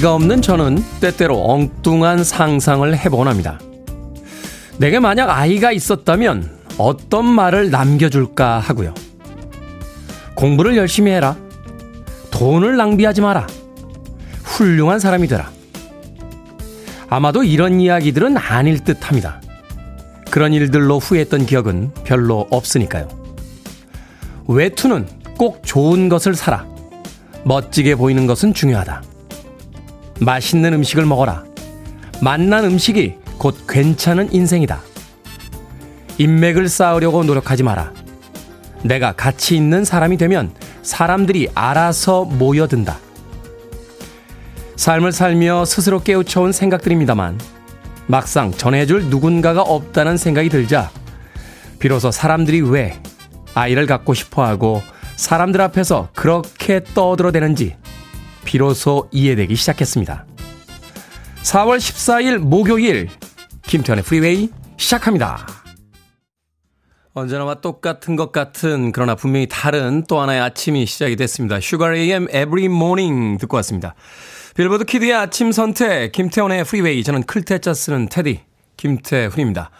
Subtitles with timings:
[0.00, 3.60] 아이가 없는 저는 때때로 엉뚱한 상상을 해보곤 합니다.
[4.78, 8.94] 내게 만약 아이가 있었다면 어떤 말을 남겨줄까 하고요.
[10.34, 11.36] 공부를 열심히 해라.
[12.30, 13.46] 돈을 낭비하지 마라.
[14.42, 15.50] 훌륭한 사람이 되라.
[17.10, 19.42] 아마도 이런 이야기들은 아닐 듯 합니다.
[20.30, 23.06] 그런 일들로 후회했던 기억은 별로 없으니까요.
[24.48, 26.66] 외투는 꼭 좋은 것을 사라.
[27.44, 29.09] 멋지게 보이는 것은 중요하다.
[30.20, 31.44] 맛있는 음식을 먹어라.
[32.20, 34.80] 맛난 음식이 곧 괜찮은 인생이다.
[36.18, 37.92] 인맥을 쌓으려고 노력하지 마라.
[38.82, 42.98] 내가 가치 있는 사람이 되면 사람들이 알아서 모여든다.
[44.76, 47.38] 삶을 살며 스스로 깨우쳐온 생각들입니다만
[48.06, 50.90] 막상 전해줄 누군가가 없다는 생각이 들자
[51.78, 52.98] 비로소 사람들이 왜
[53.54, 54.82] 아이를 갖고 싶어 하고
[55.16, 57.76] 사람들 앞에서 그렇게 떠들어대는지
[58.44, 60.26] 비로소 이해되기 시작했습니다.
[61.42, 63.08] 4월 14일 목요일
[63.62, 65.46] 김태훈의 프리웨이 시작합니다.
[67.12, 71.58] 언제나와 똑같은 것 같은 그러나 분명히 다른 또 하나의 아침이 시작이 됐습니다.
[71.60, 73.94] Sugar Ray Every Morning 듣고 왔습니다.
[74.54, 78.40] 빌보드 키드의 아침 선택 김태훈의 프리웨이 저는 클 태 자 쓰는 태디
[78.76, 79.70] 김태훈입니다.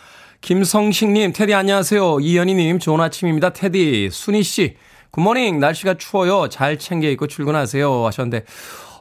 [0.41, 2.21] 김성식님 테디 안녕하세요.
[2.21, 3.51] 이연희님 좋은 아침입니다.
[3.51, 4.77] 테디 순희씨
[5.11, 6.49] 굿모닝 날씨가 추워요.
[6.49, 8.45] 잘 챙겨 입고 출근하세요 하셨는데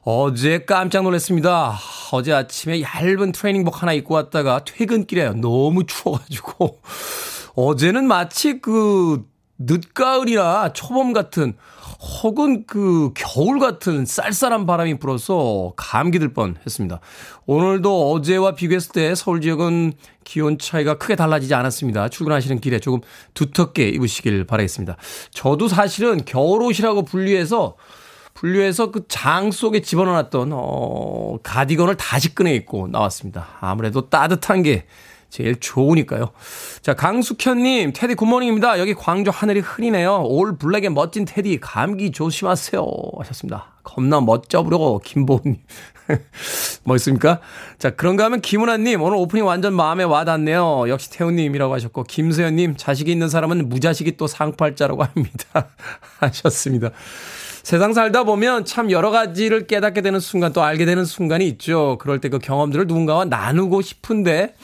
[0.04, 1.78] 어제 깜짝 놀랐습니다.
[2.12, 6.80] 어제 아침에 얇은 트레이닝복 하나 입고 왔다가 퇴근길에 너무 추워가지고
[7.56, 9.26] 어제는 마치 그
[9.60, 11.56] 늦가을이나 초봄 같은
[12.00, 17.02] 혹은 그 겨울 같은 쌀쌀한 바람이 불어서 감기 들 뻔 했습니다.
[17.46, 19.94] 오늘도 어제와 비교했을 때 서울 지역은
[20.24, 22.08] 기온 차이가 크게 달라지지 않았습니다.
[22.10, 23.02] 출근하시는 길에 조금
[23.34, 24.96] 두텁게 입으시길 바라겠습니다.
[25.32, 27.76] 저도 사실은 겨울옷이라고 분류해서
[28.34, 33.48] 분류해서 그 장 속에 집어넣었던 어 가디건을 다시 꺼내 입고 나왔습니다.
[33.60, 34.86] 아무래도 따뜻한 게
[35.30, 36.32] 제일 좋으니까요.
[36.82, 38.80] 자, 강숙현님, 테디 good morning입니다.
[38.80, 40.24] 여기 광주 하늘이 흐리네요.
[40.24, 42.86] all black의 멋진 테디, 감기 조심하세요.
[43.20, 43.74] 하셨습니다.
[43.84, 45.58] 겁나 멋져 보려고, 김보님.
[46.84, 47.40] 멋있습니까?
[47.78, 50.90] 자, 그런가 하면 김은아님, 오늘 오프닝 완전 마음에 와닿네요.
[50.90, 55.70] 역시 태훈님이라고 하셨고, 김서연님, 자식이 있는 사람은 무자식이 또 상팔자라고 합니다.
[56.20, 56.90] 하셨습니다.
[57.62, 61.98] 세상 살다 보면 참 여러 가지를 깨닫게 되는 순간 또 알게 되는 순간이 있죠.
[62.00, 64.56] 그럴 때 그 경험들을 누군가와 나누고 싶은데,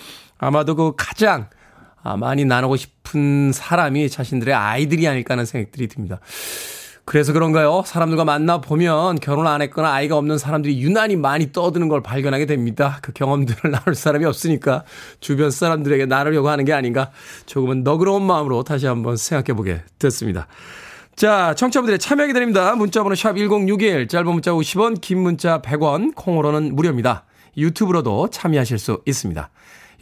[0.45, 1.49] 아마도 그 가장
[2.03, 6.19] 아, 많이 나누고 싶은 사람이 자신들의 아이들이 아닐까 하는 생각들이 듭니다.
[7.03, 7.83] 그래서 그런가요?
[7.85, 12.99] 사람들과 만나보면 결혼 안 했거나 아이가 없는 사람들이 유난히 많이 떠드는 걸 발견하게 됩니다.
[13.01, 14.83] 그 경험들을 나눌 사람이 없으니까
[15.19, 17.09] 주변 사람들에게 나누려고 하는 게 아닌가
[17.47, 20.47] 조금은 너그러운 마음으로 다시 한번 생각해 보게 됐습니다.
[21.15, 22.75] 자, 청취자분들의 참여 기다립니다.
[22.75, 27.23] 문자번호 샵 1061, 짧은 문자 50원, 긴 문자 100원, 콩으로는 무료입니다.
[27.57, 29.49] 유튜브로도 참여하실 수 있습니다.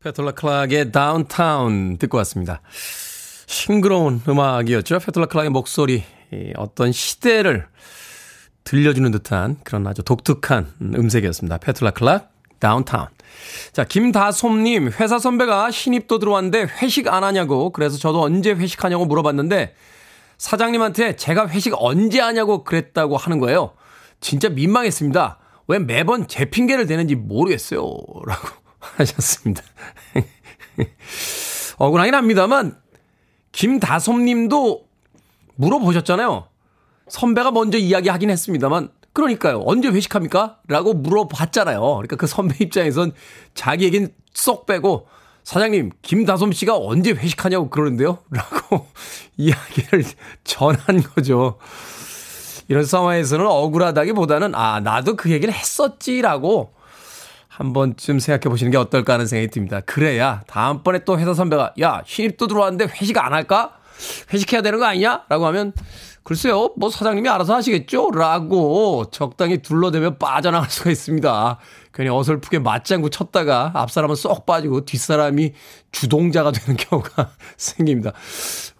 [0.00, 2.60] 페톨라 클락의 다운타운 듣고 왔습니다.
[3.46, 4.98] 싱그러운 음악이었죠.
[4.98, 6.04] 페톨라 클락의 목소리,
[6.56, 7.66] 어떤 시대를
[8.64, 11.58] 들려주는 듯한 그런 아주 독특한 음색이었습니다.
[11.58, 13.08] 페톨라 클락, 다운타운.
[13.72, 19.74] 자, 김다솜님, 회사 선배가 신입도 들어왔는데 회식 안 하냐고, 그래서 저도 언제 회식하냐고 물어봤는데,
[20.38, 23.72] 사장님한테 제가 회식 언제 하냐고 그랬다고 하는 거예요.
[24.20, 25.38] 진짜 민망했습니다.
[25.66, 27.80] 왜 매번 제 핑계를 대는지 모르겠어요.
[28.26, 29.62] 라고 하셨습니다.
[31.78, 32.76] 억울하긴 합니다만,
[33.52, 34.86] 김다솜 님도
[35.56, 36.48] 물어보셨잖아요.
[37.08, 39.62] 선배가 먼저 이야기하긴 했습니다만, 그러니까요.
[39.64, 40.58] 언제 회식합니까?
[40.66, 41.80] 라고 물어봤잖아요.
[41.80, 43.12] 그러니까 그 선배 입장에선
[43.54, 45.06] 자기 얘기는 쏙 빼고,
[45.44, 48.18] 사장님, 김다솜 씨가 언제 회식하냐고 그러는데요?
[48.30, 48.86] 라고
[49.36, 50.04] 이야기를
[50.42, 51.58] 전한 거죠.
[52.68, 56.74] 이런 상황에서는 억울하다기보다는, 아, 나도 그 얘기를 했었지라고
[57.48, 59.80] 한 번쯤 생각해 보시는 게 어떨까 하는 생각이 듭니다.
[59.86, 63.76] 그래야 다음번에 또 회사 선배가 야 신입도 들어왔는데 회식 안 할까?
[64.32, 65.22] 회식해야 되는 거 아니냐?
[65.28, 65.72] 라고 하면
[66.24, 68.10] 글쎄요, 뭐 사장님이 알아서 하시겠죠?
[68.10, 71.58] 라고 적당히 둘러대며 빠져나갈 수가 있습니다.
[71.92, 75.52] 괜히 어설프게 맞장구 쳤다가 앞사람은 쏙 빠지고 뒷사람이
[75.92, 78.12] 주동자가 되는 경우가 생깁니다.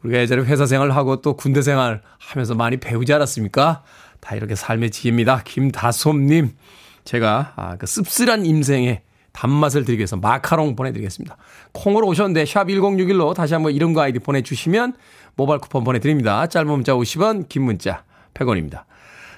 [0.02, 3.82] 우리가 예전에 회사 생활하고 또 군대 생활 하면서 많이 배우지 않았습니까?
[4.20, 5.42] 다 이렇게 삶의 지혜입니다.
[5.44, 6.56] 김다솜님,
[7.04, 9.02] 제가 아, 그 씁쓸한 임생에
[9.34, 11.36] 단맛을 드리기 위해서 마카롱 보내드리겠습니다.
[11.72, 14.94] 콩으로 오셨는데 샵 1061로 다시 한번 이름과 아이디 보내주시면
[15.36, 16.46] 모바일 쿠폰 보내드립니다.
[16.46, 18.04] 짧은 문자 50원, 긴 문자
[18.34, 18.84] 100원입니다.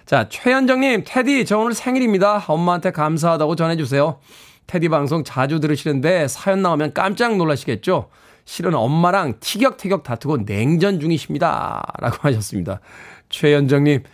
[0.04, 2.44] 자, 최현정님, 테디, 저 오늘 생일입니다.
[2.46, 4.18] 엄마한테 감사하다고 전해주세요.
[4.66, 8.08] 테디 방송 자주 들으시는데 사연 나오면 깜짝 놀라시겠죠?
[8.44, 11.82] 실은 엄마랑 티격태격 다투고 냉전 중이십니다.
[11.98, 12.80] 라고 하셨습니다.
[13.28, 14.04] 최현정님,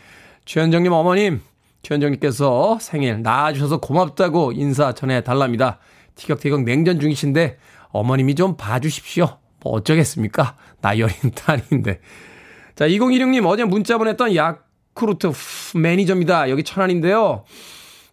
[0.46, 1.42] 최현정님 어머님,
[1.82, 5.78] 최현정님께서 생일 낳아주셔서 고맙다고 인사 전해달랍니다.
[6.14, 7.58] 티격태격 냉전 중이신데
[7.90, 9.41] 어머님이 좀 봐주십시오.
[9.62, 10.56] 뭐 어쩌겠습니까?
[10.80, 12.00] 나이 어린 딸인데.
[12.74, 15.32] 자, 2016님 어제 문자 보냈던 야쿠르트
[15.76, 16.50] 매니저입니다.
[16.50, 17.44] 여기 천안인데요.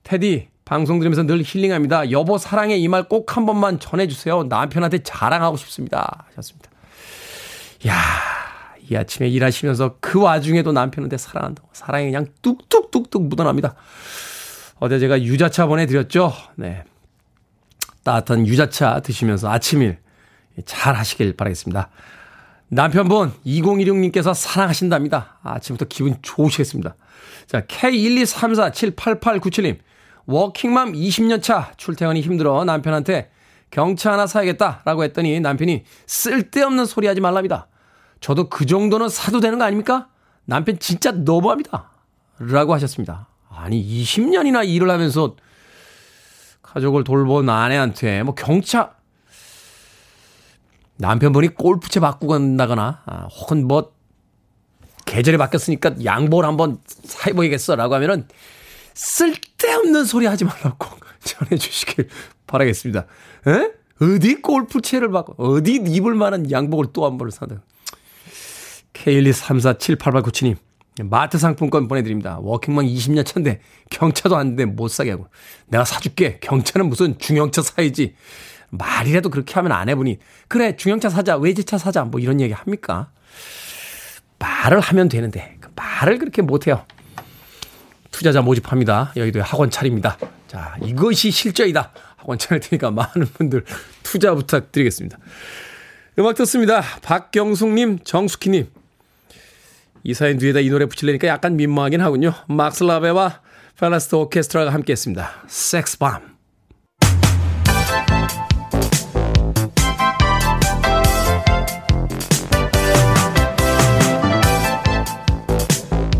[0.03, 2.11] 테디, 방송 들으면서 늘 힐링합니다.
[2.11, 4.43] 여보 사랑해 이 말 꼭 한 번만 전해주세요.
[4.43, 6.25] 남편한테 자랑하고 싶습니다.
[6.29, 6.69] 하셨습니다.
[7.87, 7.93] 야,
[8.89, 13.75] 이 아침에 일하시면서 그 와중에도 남편한테 사랑한다고 사랑이 그냥 뚝뚝뚝뚝 묻어납니다.
[14.79, 16.31] 어제 제가 유자차 보내드렸죠.
[16.55, 16.83] 네,
[18.03, 19.97] 따뜻한 유자차 드시면서 아침일
[20.65, 21.89] 잘 하시길 바라겠습니다.
[22.69, 25.39] 남편분 2016님께서 사랑하신답니다.
[25.43, 26.95] 아침부터 기분 좋으시겠습니다.
[27.47, 29.79] 자, K123478897님.
[30.25, 33.31] 워킹맘 20년 차 출퇴근이 힘들어 남편한테
[33.71, 37.65] 경차 하나 사야겠다라고 했더니 남편이 쓸데없는 소리 하지 말랍니다.
[38.19, 40.09] 저도 그 정도는 사도 되는 거 아닙니까?
[40.45, 41.89] 남편 진짜 너무합니다.
[42.37, 43.25] 라고 하셨습니다.
[43.49, 45.35] 아니 20년이나 일을 하면서
[46.61, 48.93] 가족을 돌본 아내한테 뭐 경차
[50.99, 53.93] 남편분이 골프채 바꾸고 간다거나 아, 혹은 뭐
[55.05, 58.27] 계절이 바뀌었으니까 양보를 한번 사입어야겠어 라고 하면은
[58.93, 62.09] 쓸데없는 소리 하지 말라고 꼭 전해주시길
[62.47, 63.05] 바라겠습니다.
[63.47, 63.71] 에?
[64.01, 67.59] 어디 골프채를 바꿔 어디 입을 만한 양복을 또 한 번을 사든
[68.93, 70.57] K123478897님
[71.03, 72.39] 마트 상품권 보내드립니다.
[72.41, 75.27] 워킹맘 20년 차인데 경차도 안돼 못 사게 하고
[75.67, 78.15] 내가 사줄게 경차는 무슨 중형차 사야지
[78.69, 83.11] 말이라도 그렇게 하면 아내분이 그래 중형차 사자 외제차 사자 뭐 이런 얘기 합니까?
[84.39, 86.85] 말을 하면 되는데 그 말을 그렇게 못해요.
[88.11, 89.13] 투자자 모집합니다.
[89.15, 90.17] 여의도에 학원 차립니다.
[90.47, 91.91] 자 이것이 실적이다.
[92.17, 93.65] 학원 차릴 테니까 많은 분들
[94.03, 95.17] 투자 부탁드리겠습니다.
[96.19, 96.81] 음악 듣습니다.
[97.01, 98.67] 박경숙님, 정숙희님.
[100.03, 102.33] 이 사연 뒤에다 이 노래 붙이려니까 약간 민망하긴 하군요.
[102.47, 103.41] 막슬라베와
[103.77, 105.31] 팔라스트 오케스트라가 함께 했습니다.
[105.47, 106.28] 섹스밤.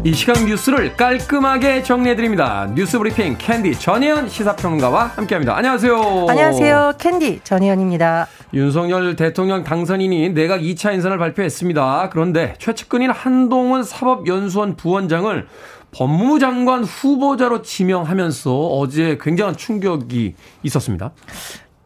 [0.10, 2.68] 이 시간 뉴스를 깔끔하게 정리해드립니다.
[2.74, 5.56] 뉴스 브리핑 캔디 전혜연 시사평론가와 함께합니다.
[5.56, 6.26] 안녕하세요.
[6.28, 6.94] 안녕하세요.
[6.98, 8.28] 캔디 전혜연입니다.
[8.56, 12.10] 윤석열 대통령 당선인이 내각 2차 인선을 발표했습니다.
[12.12, 15.48] 그런데 최측근인 한동훈 사법연수원 부원장을
[15.92, 21.12] 법무부 장관 후보자로 지명하면서 어제 굉장한 충격이 있었습니다.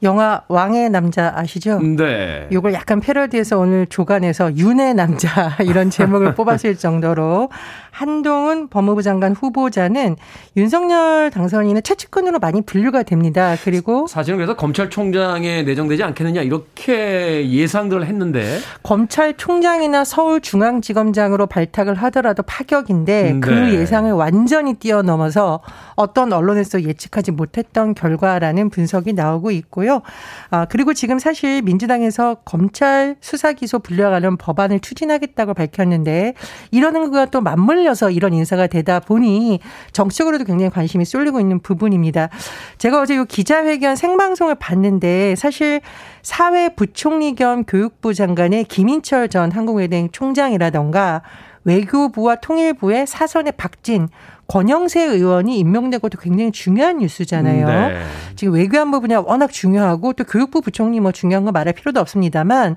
[0.03, 1.79] 영화 왕의 남자 아시죠?
[1.79, 2.47] 네.
[2.51, 7.49] 요걸 약간 패러디해서 오늘 조간에서 윤의 남자 이런 제목을 뽑았을 정도로
[7.93, 10.15] 한동훈 법무부 장관 후보자는
[10.57, 13.55] 윤석열 당선인의 최측근으로 많이 분류가 됩니다.
[13.63, 23.49] 그리고 사실은 그래서 검찰총장에 내정되지 않겠느냐 이렇게 예상들을 했는데 검찰총장이나 서울중앙지검장으로 발탁을 하더라도 파격인데 그
[23.49, 23.53] 네.
[23.53, 25.59] 그 예상을 완전히 뛰어넘어서
[25.93, 30.01] 어떤 언론에서 예측하지 못했던 결과라는 분석이 나오고 있고요.
[30.49, 36.33] 아, 그리고 지금 사실 민주당에서 검찰 수사 기소 분류하는 법안을 추진하겠다고 밝혔는데
[36.71, 39.59] 이러는 것과 또 맞물 휘둘려서 이런 인사가 되다 보니
[39.91, 42.29] 정치적으로도 굉장히 관심이 쏠리고 있는 부분입니다.
[42.77, 45.81] 제가 어제 이 기자회견 생방송을 봤는데 사실
[46.23, 51.21] 사회부총리 겸 교육부 장관의 김인철 전 한국외대행 총장이라던가
[51.65, 54.09] 외교부와 통일부의 사선의 박진
[54.47, 57.67] 권영세 의원이 임명된 것도 굉장히 중요한 뉴스잖아요.
[57.67, 58.03] 네.
[58.35, 62.75] 지금 외교안보 분야 워낙 중요하고 또 교육부 부총리 뭐 중요한 거 말할 필요도 없습니다만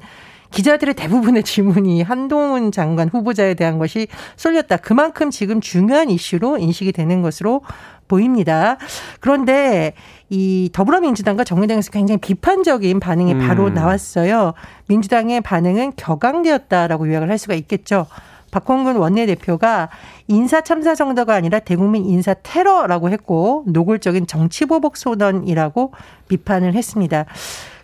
[0.50, 4.78] 기자들의 대부분의 질문이 한동훈 장관 후보자에 대한 것이 쏠렸다.
[4.78, 7.62] 그만큼 지금 중요한 이슈로 인식이 되는 것으로
[8.08, 8.78] 보입니다.
[9.20, 9.94] 그런데
[10.30, 13.46] 이 더불어민주당과 정의당에서 굉장히 비판적인 반응이 음.
[13.46, 14.54] 바로 나왔어요.
[14.86, 18.06] 민주당의 반응은 격앙되었다라고 요약을 할 수가 있겠죠.
[18.50, 19.90] 박홍근 원내대표가
[20.28, 25.92] 인사 참사 정도가 아니라 대국민 인사 테러라고 했고 노골적인 정치보복 소던이라고
[26.28, 27.26] 비판을 했습니다.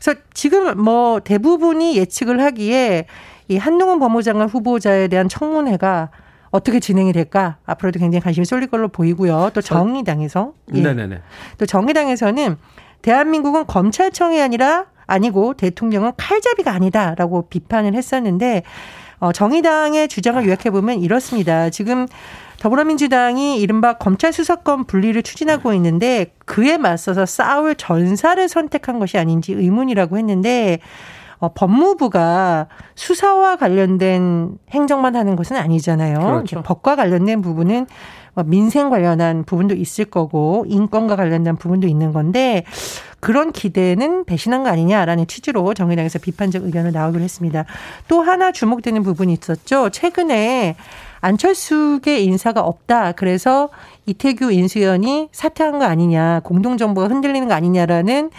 [0.03, 3.07] 그래서 지금 뭐 대부분이 예측을 하기에
[3.49, 6.11] 이 한동훈 법무장관 후보자에 대한 청문회가
[6.51, 9.51] 어떻게 진행이 될까 앞으로도 굉장히 관심이 쏠릴 걸로 보이고요.
[9.55, 10.81] 또 정의당에서 예.
[10.81, 11.21] 네네네.
[11.57, 12.57] 또 정의당에서는
[13.01, 18.65] 대한민국은 검찰청이 아니라 아니고 대통령은 칼잡이가 아니다라고 비판을 했었는데
[19.19, 21.71] 어, 정의당의 주장을 요약해 보면 이렇습니다.
[21.71, 22.07] 지금
[22.63, 30.17] 더불어민주당이 이른바 검찰 수사권 분리를 추진하고 있는데 그에 맞서서 싸울 전사를 선택한 것이 아닌지 의문이라고
[30.17, 30.79] 했는데
[31.41, 36.21] 어, 법무부가 수사와 관련된 행정만 하는 것은 아니잖아요.
[36.21, 36.63] 그렇죠.
[36.63, 37.89] 법과 관련된 부분은
[38.35, 42.65] 뭐 민생 관련한 부분도 있을 거고 인권과 관련된 부분도 있는 건데
[43.23, 47.65] 그런 기대는 배신한 거 아니냐라는 취지로 정의당에서 비판적 의견을 나오기로 했습니다.
[48.09, 49.91] 또 하나 주목되는 부분이 있었죠.
[49.91, 50.75] 최근에
[51.21, 53.13] 안철수계 인사가 없다.
[53.13, 53.69] 그래서
[54.07, 58.31] 이태규 인수위원이 사퇴한 거 아니냐, 공동정부가 흔들리는 거 아니냐라는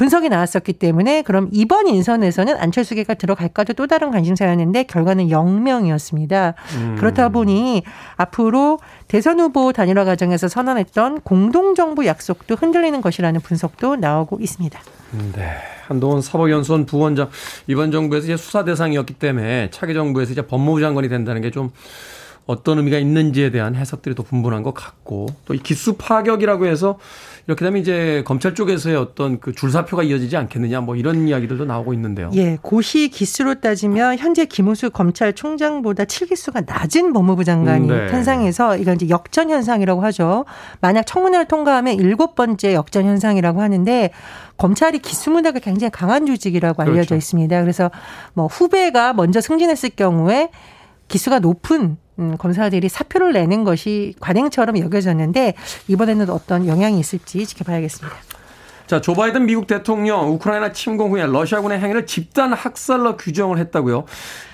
[0.00, 6.54] 분석이 나왔었기 때문에 그럼 이번 인선에서는 안철수계가 들어갈까도 또 다른 관심사였는데 결과는 0명이었습니다.
[6.76, 6.96] 음.
[6.98, 7.82] 그렇다 보니
[8.16, 8.78] 앞으로
[9.08, 14.80] 대선 후보 단일화 과정에서 선언했던 공동정부 약속도 흔들리는 것이라는 분석도 나오고 있습니다.
[15.34, 15.52] 네.
[15.86, 17.28] 한동훈 사법연수원 부원장
[17.66, 21.72] 이번 정부에서 이제 수사 대상이었기 때문에 차기 정부에서 이제 법무부 장관이 된다는 게 좀
[22.46, 26.98] 어떤 의미가 있는지에 대한 해석들이 더 분분한 것 같고 또 이 기수 파격이라고 해서
[27.50, 32.30] 이렇게 되면 이제 검찰 쪽에서의 어떤 그 줄사표가 이어지지 않겠느냐 뭐 이런 이야기들도 나오고 있는데요.
[32.34, 38.06] 예, 고시 기수로 따지면 현재 김우수 검찰총장보다 7기수가 낮은 법무부 장관이 네.
[38.06, 40.44] 탄생해서 이건 이제 역전 현상이라고 하죠.
[40.80, 44.10] 만약 청문회를 통과하면 일곱 번째 역전 현상이라고 하는데
[44.56, 47.16] 검찰이 기수 문화가 굉장히 강한 조직이라고 알려져 그렇죠.
[47.16, 47.60] 있습니다.
[47.62, 47.90] 그래서
[48.32, 50.50] 뭐 후배가 먼저 승진했을 경우에
[51.08, 55.54] 기수가 높은 음, 검사들이 사표를 내는 것이 관행처럼 여겨졌는데
[55.88, 58.16] 이번에는 어떤 영향이 있을지 지켜봐야겠습니다.
[58.90, 64.04] 자, 조 바이든 미국 대통령 우크라이나 침공 후에 러시아군의 행위를 집단 학살로 규정을 했다고요.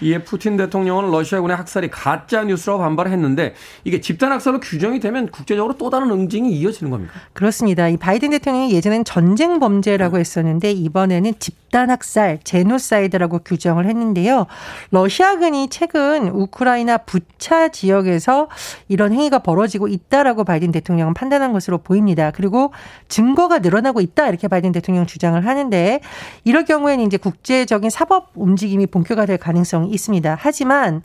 [0.03, 5.89] 이에 푸틴 대통령은 러시아군의 학살이 가짜 뉴스라고 반발했는데 이게 집단 학살로 규정이 되면 국제적으로 또
[5.89, 7.15] 다른 응징이 이어지는 겁니까?
[7.33, 7.89] 그렇습니다.
[7.89, 14.47] 이 바이든 대통령이 예전엔 전쟁 범죄라고 했었는데 이번에는 집단 학살, 제노사이드라고 규정을 했는데요.
[14.91, 18.49] 러시아군이 최근 우크라이나 부차 지역에서
[18.89, 22.33] 이런 행위가 벌어지고 있다라고 바이든 대통령은 판단한 것으로 보입니다.
[22.33, 22.75] 그리고
[23.09, 26.01] 증거가 늘어나고 있다 이렇게 바이든 대통령 주장을 하는데
[26.45, 30.37] 이럴 경우에는 이제 국제적인 사법 움직임이 본격화될 가능성이 있습니다.
[30.41, 31.03] 하지만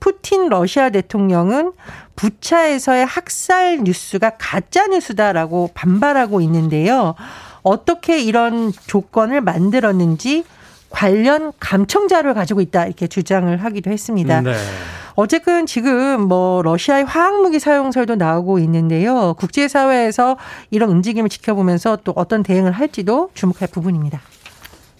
[0.00, 1.72] 푸틴 러시아 대통령은
[2.16, 7.14] 부차에서의 학살 뉴스가 가짜 뉴스다라고 반발하고 있는데요.
[7.62, 10.44] 어떻게 이런 조건을 만들었는지
[10.92, 14.40] 관련 감청자를 가지고 있다 이렇게 주장을 하기도 했습니다.
[14.42, 14.54] 네.
[15.14, 19.34] 어쨌든 지금 뭐 러시아의 화학무기 사용설도 나오고 있는데요.
[19.34, 20.36] 국제사회에서
[20.70, 24.20] 이런 움직임을 지켜보면서 또 어떤 대응을 할지도 주목할 부분입니다.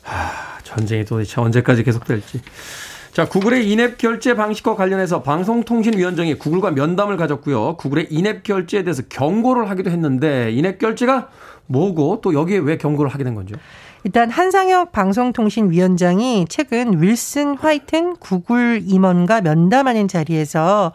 [0.03, 2.43] 하, 전쟁이 도대체 언제까지 계속될지.
[3.13, 7.77] 자, 구글의 인앱 결제 방식과 관련해서 방송통신위원장이 구글과 면담을 가졌고요.
[7.77, 11.29] 구글의 인앱 결제에 대해서 경고를 하기도 했는데 인앱 결제가
[11.67, 13.57] 뭐고 또 여기에 왜 경고를 하게 된 건죠?
[14.05, 20.93] 일단 한상혁 방송통신위원장이 최근 윌슨 화이튼 구글 임원과 면담하는 자리에서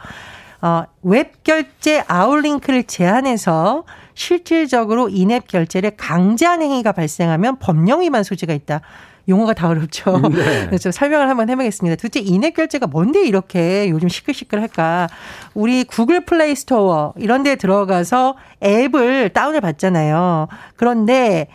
[0.61, 8.81] 어, 웹 결제 outlink를 제한해서 실질적으로 in-app 결제를 강제한 행위가 발생하면 법령 위반 소지가 있다.
[9.29, 10.19] 용어가 다 어렵죠.
[10.29, 10.65] 네.
[10.67, 11.95] 그래서 설명을 한번 해보겠습니다.
[11.97, 15.09] 도대체 in-app 결제가 뭔데 이렇게 요즘 시끌시끌할까?
[15.53, 20.47] 우리 구글 플레이 스토어 이런 데 들어가서 앱을 다운을 받잖아요.
[20.75, 21.47] 그런데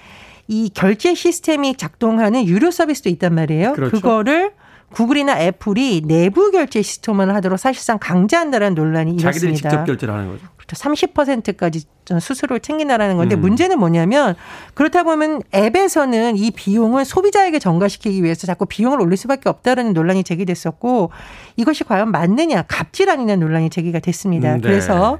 [0.48, 3.72] 이 결제 시스템이 작동하는 유료 서비스도 있단 말이에요.
[3.74, 3.96] 그렇죠.
[3.96, 4.52] 그거를
[4.92, 9.70] 구글이나 애플이 내부 결제 시스템을 하도록 사실상 강제한다는 논란이 자기들이 일었습니다.
[9.70, 10.46] 직접 결제를 하는 거죠.
[10.56, 10.76] 그렇죠.
[10.76, 11.84] 30%까지
[12.20, 13.40] 수수료를 챙긴다라는 건데 음.
[13.40, 14.34] 문제는 뭐냐면
[14.74, 21.10] 그렇다 보면 앱에서는 이 비용을 소비자에게 전가시키기 위해서 자꾸 비용을 올릴 수밖에 없다라는 논란이 제기됐었고
[21.56, 24.54] 이것이 과연 맞느냐 갑질 아니냐는 논란이 제기가 됐습니다.
[24.54, 24.68] 음, 네.
[24.68, 25.18] 그래서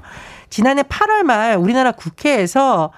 [0.49, 2.91] 지난해 8월 말 우리나라 국회에서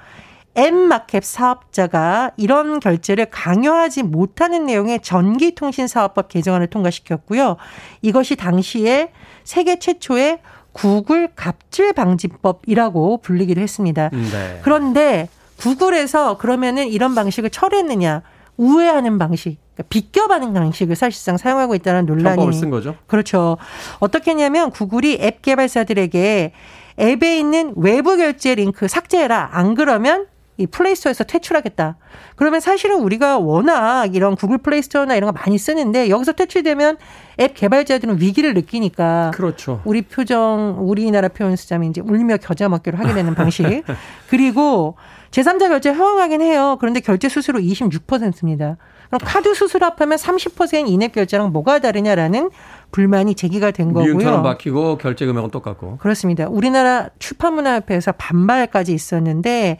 [0.57, 7.57] 앱마켓 사업자가 이런 결제를 강요하지 못하는 내용의 전기통신사업법 개정안을 통과시켰고요.
[8.01, 9.11] 이것이 당시에
[9.43, 10.39] 세계 최초의
[10.71, 14.09] 구글 갑질 방지법이라고 불리기도 했습니다.
[14.09, 14.59] 네.
[14.61, 18.23] 그런데 구글에서 그러면은 이런 방식을 철회했느냐?
[18.57, 22.95] 우회하는 방식, 그러니까 비껴가는 방식을 사실상 사용하고 있다는 논란이 쓴 거죠.
[23.07, 23.57] 그렇죠.
[23.99, 26.53] 어떻게 했냐면 구글이 앱 개발사들에게
[26.99, 29.49] 앱에 있는 외부 결제 링크 삭제해라.
[29.51, 31.97] 안 그러면 이 플레이스토어에서 퇴출하겠다.
[32.35, 36.97] 그러면 사실은 우리가 워낙 이런 구글 플레이스토어나 이런 거 많이 쓰는데 여기서 퇴출되면
[37.41, 39.81] 앱 개발자들은 위기를 느끼니까 그렇죠.
[39.83, 43.65] 우리 표정 우리나라 표현 쓰자면 이제 울며 겨자 먹기로 하게 되는 방식.
[44.29, 44.95] 그리고
[45.31, 46.77] 제3자 결제 허용하긴 해요.
[46.79, 48.77] 그런데 결제 수수료 26%입니다.
[49.07, 52.49] 그럼 카드 수수료 합하면 30% in-app 결제랑 뭐가 다르냐라는
[52.91, 54.13] 불만이 제기가 된 거고요.
[54.13, 55.97] 미운처럼 바뀌고 결제 금액은 똑같고.
[55.97, 56.47] 그렇습니다.
[56.47, 59.79] 우리나라 출판문화협회에서 반발까지 있었는데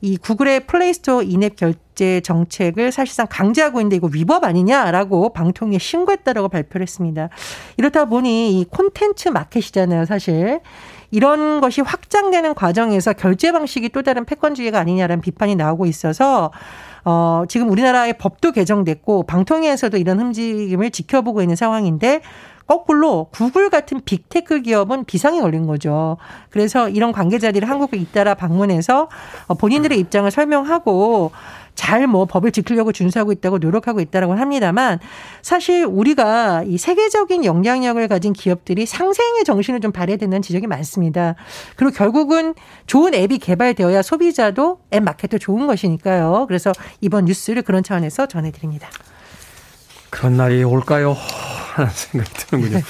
[0.00, 6.82] 이 구글의 플레이스토어 in-app 결제 정책을 사실상 강제하고 있는데 이거 위법 아니냐라고 방통위에 신고했다라고 발표를
[6.82, 7.30] 했습니다.
[7.78, 10.60] 이렇다 보니 이 콘텐츠 마켓이잖아요, 사실.
[11.10, 16.50] 이런 것이 확장되는 과정에서 결제 방식이 또 다른 패권주의가 아니냐라는 비판이 나오고 있어서
[17.04, 22.20] 어, 지금 우리나라의 법도 개정됐고 방통위에서도 이런 흠집을 지켜보고 있는 상황인데
[22.66, 26.16] 거꾸로 구글 같은 빅테크 기업은 비상이 걸린 거죠.
[26.50, 29.08] 그래서 이런 관계자들이 한국에 잇따라 방문해서
[29.46, 31.30] 어, 본인들의 입장을 설명하고
[31.76, 34.98] 잘뭐 법을 지키려고 준수하고 있다고 노력하고 있다라고 합니다만
[35.42, 41.36] 사실 우리가 이 세계적인 영향력을 가진 기업들이 상생의 정신을 좀 발휘해야 된다는 지적이 많습니다.
[41.76, 42.54] 그리고 결국은
[42.86, 46.46] 좋은 앱이 개발되어야 소비자도 앱 마켓도 좋은 것이니까요.
[46.48, 48.88] 그래서 이번 뉴스를 그런 차원에서 전해드립니다.
[50.10, 51.14] 그런 날이 올까요?
[51.76, 52.80] 하는 생각이 드는군요.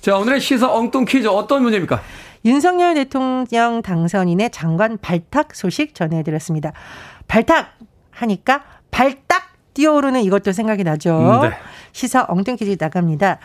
[0.00, 2.00] 자, 오늘의 시사 엉뚱 퀴즈 어떤 문제입니까?
[2.44, 6.72] 윤석열 대통령 당선인의 장관 발탁 소식 전해드렸습니다.
[7.28, 7.76] 발탁
[8.10, 11.42] 하니까 발딱 뛰어오르는 이것도 생각이 나죠.
[11.42, 11.56] 음, 네.
[11.92, 13.38] 시사 엉뚱 퀴즈 나갑니다.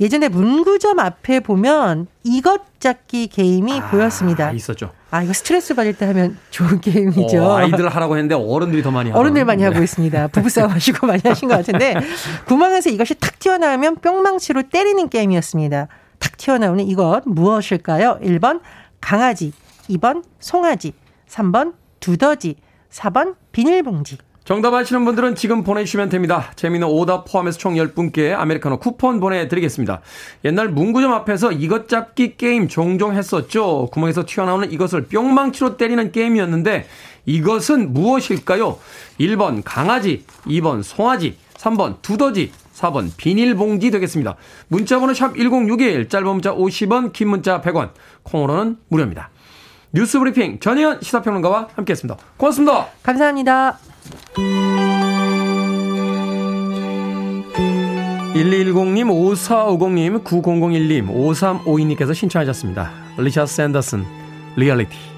[0.00, 4.52] 예전에 문구점 앞에 보면 이것 잡기 게임이 아, 보였습니다.
[4.52, 4.92] 있었죠.
[5.10, 7.42] 아, 이거 스트레스 받을 때 하면 좋은 게임이죠.
[7.42, 9.20] 어, 아이들 하라고 했는데 어른들이 더 많이 하고.
[9.20, 9.84] 어른들 많이 하고 네.
[9.84, 10.28] 있습니다.
[10.28, 11.94] 부부싸움 하시고 많이 하신 것 같은데
[12.46, 15.88] 구멍에서 이것이 탁 튀어나오면 뿅망치로 때리는 게임이었습니다.
[16.18, 18.18] 탁 튀어나오는 이것 무엇일까요?
[18.22, 18.60] 1번
[19.00, 19.52] 강아지,
[19.88, 20.92] 2번 송아지,
[21.28, 22.56] 3번 두더지,
[22.90, 24.18] 4번 비닐봉지.
[24.46, 26.52] 정답 아시는 분들은 지금 보내주시면 됩니다.
[26.54, 30.00] 재미있는 오답 포함해서 총 10분께 아메리카노 쿠폰 보내드리겠습니다.
[30.44, 33.88] 옛날 문구점 앞에서 이것 잡기 게임 종종 했었죠.
[33.90, 36.86] 구멍에서 튀어나오는 이것을 뿅망치로 때리는 게임이었는데
[37.26, 38.78] 이것은 무엇일까요?
[39.18, 44.36] 1번 강아지, 2번 송아지, 3번 두더지, 4번 비닐봉지 되겠습니다.
[44.68, 47.90] 문자번호 샵 1061, 짧은 문자 50원, 긴 문자 100원,
[48.22, 49.30] 콩으로는 무료입니다.
[49.92, 52.16] 뉴스 브리핑 전혜연 시사평론가와 함께했습니다.
[52.36, 52.86] 고맙습니다.
[53.02, 53.85] 감사합니다.
[58.34, 62.90] 1210님, 5450님, 9001님, 5352님께서 신청하셨습니다.
[63.18, 64.04] 리처드 샌더슨,
[64.56, 65.15] 리얼리티.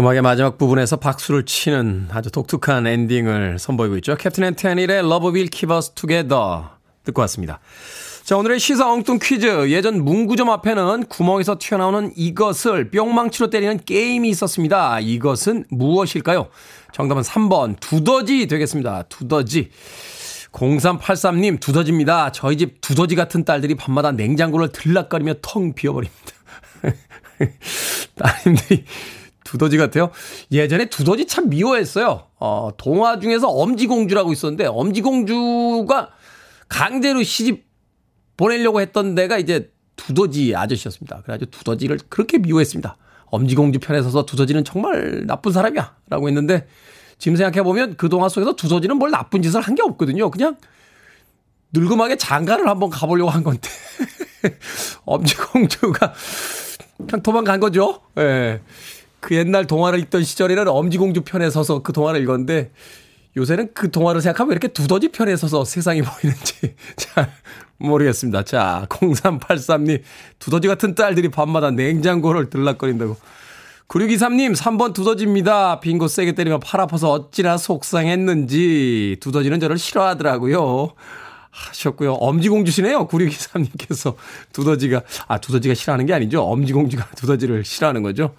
[0.00, 4.16] 음악의 마지막 부분에서 박수를 치는 아주 독특한 엔딩을 선보이고 있죠.
[4.16, 6.62] 캡틴 앤 테닐의 Love Will Keep Us Together
[7.04, 7.60] 듣고 왔습니다.
[8.24, 9.70] 자, 오늘의 시사 엉뚱 퀴즈.
[9.70, 15.00] 예전 문구점 앞에는 구멍에서 튀어나오는 이것을 뿅망치로 때리는 게임이 있었습니다.
[15.00, 16.48] 이것은 무엇일까요?
[16.92, 19.02] 정답은 3번 두더지 되겠습니다.
[19.10, 19.70] 두더지.
[20.52, 22.32] 0383님 두더지입니다.
[22.32, 26.32] 저희 집 두더지 같은 딸들이 밤마다 냉장고를 들락거리며 텅 비워버립니다.
[28.16, 28.84] 따님들이
[29.44, 30.10] 두더지 같아요.
[30.50, 32.26] 예전에 두더지 참 미워했어요.
[32.38, 36.10] 어, 동화 중에서 엄지공주라고 있었는데, 엄지공주가
[36.68, 37.64] 강제로 시집
[38.36, 41.22] 보내려고 했던 데가 이제 두더지 아저씨였습니다.
[41.22, 42.96] 그래가지고 두더지를 그렇게 미워했습니다.
[43.26, 45.96] 엄지공주 편에 서서 두더지는 정말 나쁜 사람이야.
[46.08, 46.66] 라고 했는데,
[47.18, 50.30] 지금 생각해보면 그 동화 속에서 두더지는 뭘 나쁜 짓을 한 게 없거든요.
[50.30, 50.56] 그냥
[51.72, 53.68] 늙음하게 장가를 한번 가보려고 한 건데.
[55.06, 56.12] 엄지공주가
[56.98, 58.00] 그냥 도망간 거죠.
[58.18, 58.22] 예.
[58.22, 58.60] 네.
[59.22, 62.72] 그 옛날 동화를 읽던 시절에는 엄지공주 편에 서서 그 동화를 읽었는데
[63.36, 67.32] 요새는 그 동화를 생각하면 이렇게 두더지 편에 서서 세상이 보이는지 잘
[67.78, 68.42] 모르겠습니다.
[68.42, 70.02] 자, 0383님,
[70.40, 73.16] 두더지 같은 딸들이 밤마다 냉장고를 들락거린다고.
[73.88, 75.80] 9623님, 3번 두더지입니다.
[75.80, 79.18] 빙고 세게 때리면 팔 아파서 어찌나 속상했는지.
[79.20, 80.94] 두더지는 저를 싫어하더라고요.
[81.50, 82.14] 하셨고요.
[82.14, 83.06] 엄지공주시네요.
[83.08, 84.14] 9623님께서
[84.52, 86.42] 두더지가, 아, 두더지가 싫어하는 게 아니죠.
[86.42, 88.34] 엄지공주가 두더지를 싫어하는 거죠.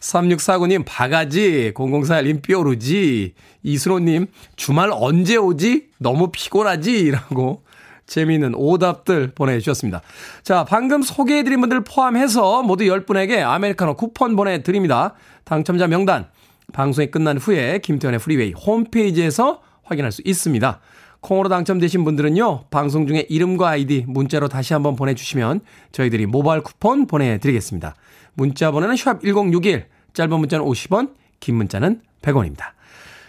[0.00, 1.72] 3649님, 바가지.
[1.74, 3.34] 0041님, 뾰루지.
[3.62, 5.88] 이순호님, 주말 언제 오지?
[5.98, 7.10] 너무 피곤하지?
[7.10, 7.62] 라고
[8.06, 10.02] 재미있는 오답들 보내주셨습니다.
[10.42, 15.14] 자, 방금 소개해드린 분들 포함해서 모두 10분에게 아메리카노 쿠폰 보내드립니다.
[15.44, 16.26] 당첨자 명단,
[16.72, 20.80] 방송이 끝난 후에 김태훈의 프리웨이 홈페이지에서 확인할 수 있습니다.
[21.20, 25.60] 콩으로 당첨되신 분들은요, 방송 중에 이름과 아이디 문자로 다시 한번 보내주시면
[25.92, 27.94] 저희들이 모바일 쿠폰 보내드리겠습니다.
[28.38, 32.66] 문자 번호는 샵 1061, 짧은 문자는 50원, 긴 문자는 100원입니다.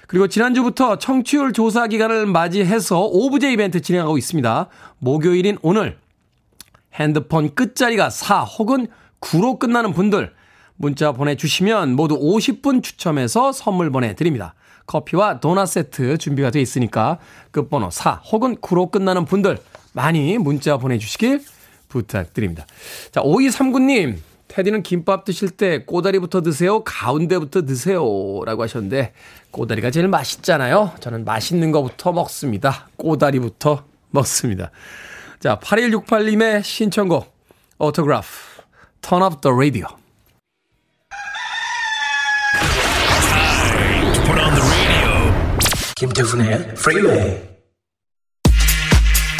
[0.07, 4.67] 그리고 지난주부터 청취율 조사 기간을 맞이해서 오브제 이벤트 진행하고 있습니다.
[4.99, 5.97] 목요일인 오늘
[6.93, 8.85] 핸드폰 끝자리가 4 혹은
[9.19, 10.31] 9로 끝나는 분들
[10.75, 14.53] 문자 보내주시면 모두 50분 추첨해서 선물 보내드립니다.
[14.85, 17.17] 커피와 도넛 세트 준비가 되어 있으니까
[17.49, 19.57] 끝번호 4 혹은 9로 끝나는 분들
[19.93, 21.43] 많이 문자 보내주시길
[21.87, 22.67] 부탁드립니다.
[23.11, 24.28] 자, 5239님.
[24.49, 26.83] 테디는 김밥 드실 때 꼬다리부터 드세요?
[26.83, 28.01] 가운데부터 드세요?
[28.45, 29.13] 라고 하셨는데,
[29.51, 30.93] 꼬다리가 제일 맛있잖아요?
[30.99, 32.89] 저는 맛있는 것부터 먹습니다.
[32.97, 34.71] 꼬다리부터 먹습니다.
[35.39, 37.31] 자, 8168님의 신청곡,
[37.77, 38.27] 오토그래프,
[39.01, 39.87] Turn up the radio.
[45.95, 47.49] 김태훈의 Freeway.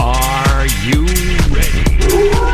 [0.02, 1.06] Are you
[1.52, 2.49] ready?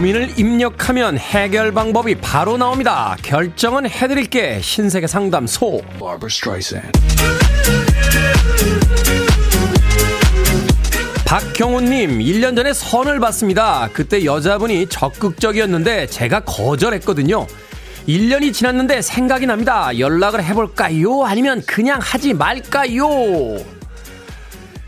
[0.00, 3.18] 고민을 입력하면 해결 방법이 바로 나옵니다.
[3.20, 5.82] 결정은 해드릴게 신세계 상담소.
[11.26, 13.90] 박경훈님, 1년 전에 선을 봤습니다.
[13.92, 17.46] 그때 여자분이 적극적이었는데 제가 거절했거든요.
[18.08, 19.98] 1년이 지났는데 생각이 납니다.
[19.98, 21.24] 연락을 해볼까요?
[21.24, 23.06] 아니면 그냥 하지 말까요?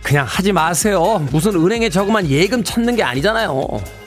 [0.02, 1.22] 그냥 하지 마세요.
[1.30, 4.00] 무슨 은행에 저금한 예금 찾는 게 아니잖아요.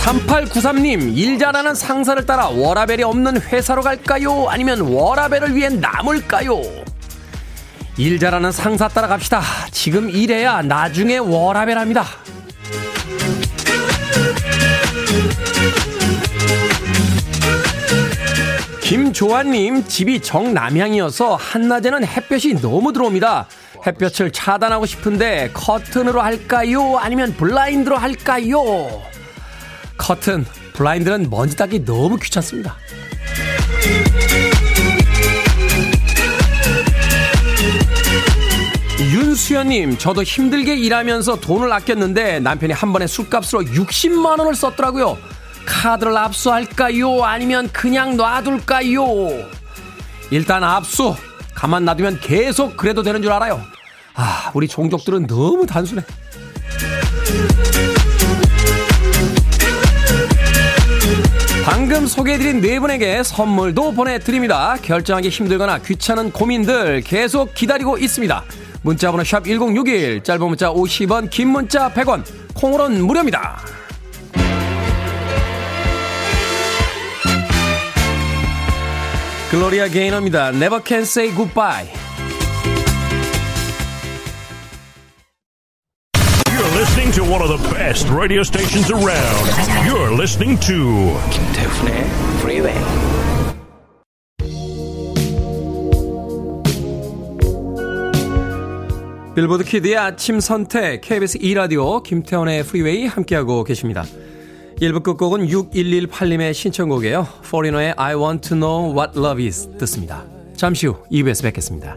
[0.00, 4.48] 3893님, 일 잘하는 상사를 따라 워라벨이 없는 회사로 갈까요?
[4.48, 6.60] 아니면 워라벨을 위해 남을까요?
[7.96, 9.40] 일 잘하는 상사 따라 갑시다.
[9.70, 12.04] 지금 일해야 나중에 워라벨 합니다.
[18.82, 23.46] 김조아님, 집이 정남향이어서 한낮에는 햇볕이 너무 들어옵니다.
[23.86, 26.98] 햇볕을 차단하고 싶은데 커튼으로 할까요?
[26.98, 29.13] 아니면 블라인드로 할까요?
[29.96, 32.76] 커튼, 블라인드는 먼지 닦기 너무 귀찮습니다.
[39.00, 45.18] 윤수연님, 저도 힘들게 일하면서 돈을 아꼈는데 남편이 한 번에 술값으로 60만 원을 썼더라고요.
[45.66, 47.24] 카드를 압수할까요?
[47.24, 49.04] 아니면 그냥 놔둘까요?
[50.30, 51.14] 일단 압수!
[51.54, 53.60] 가만 놔두면 계속 그래도 되는 줄 알아요.
[54.14, 56.02] 아, 우리 종족들은 너무 단순해.
[61.64, 64.76] 방금 소개해드린 네 분에게 선물도 보내드립니다.
[64.82, 68.44] 결정하기 힘들거나 귀찮은 고민들 계속 기다리고 있습니다.
[68.82, 72.22] 문자번호 샵 1061, 짧은 문자 50원, 긴 문자 100원,
[72.54, 73.62] 콩으로는 무료입니다.
[79.50, 80.48] 글로리아 게이너입니다.
[80.48, 82.03] Never can say goodbye.
[87.14, 89.46] To one of the best radio stations around.
[89.86, 92.04] You're listening to 김태훈의
[92.40, 92.74] Freeway.
[99.36, 104.04] 빌보드 kid의 아침 선택 KBS 2 라디오 김태훈의 프리웨이 함께하고 계십니다.
[104.80, 107.28] 1부 끝곡은 6118님의 신청곡이에요.
[107.48, 110.24] 포리너의 I want to know what love is 듣습니다.
[110.56, 111.96] 잠시 후 2부에서 뵙겠습니다.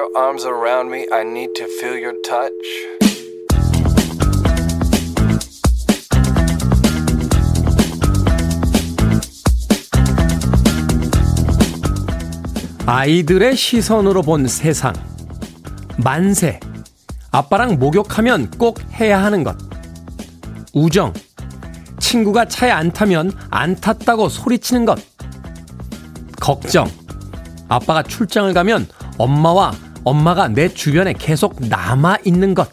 [0.00, 1.06] Your arms around me.
[1.12, 2.50] I need to feel your touch.
[12.86, 14.94] 아이들의 시선으로 본 세상.
[16.02, 16.58] 만세.
[17.30, 19.56] 아빠랑 목욕하면 꼭 해야 하는 것.
[20.72, 21.12] 우정.
[21.98, 24.98] 친구가 차에 안 타면 안 탔다고 소리치는 것.
[26.40, 26.88] 걱정.
[27.68, 29.72] 아빠가 출장을 가면 엄마와
[30.04, 32.70] 엄마가 내 주변에 계속 남아 있는 것.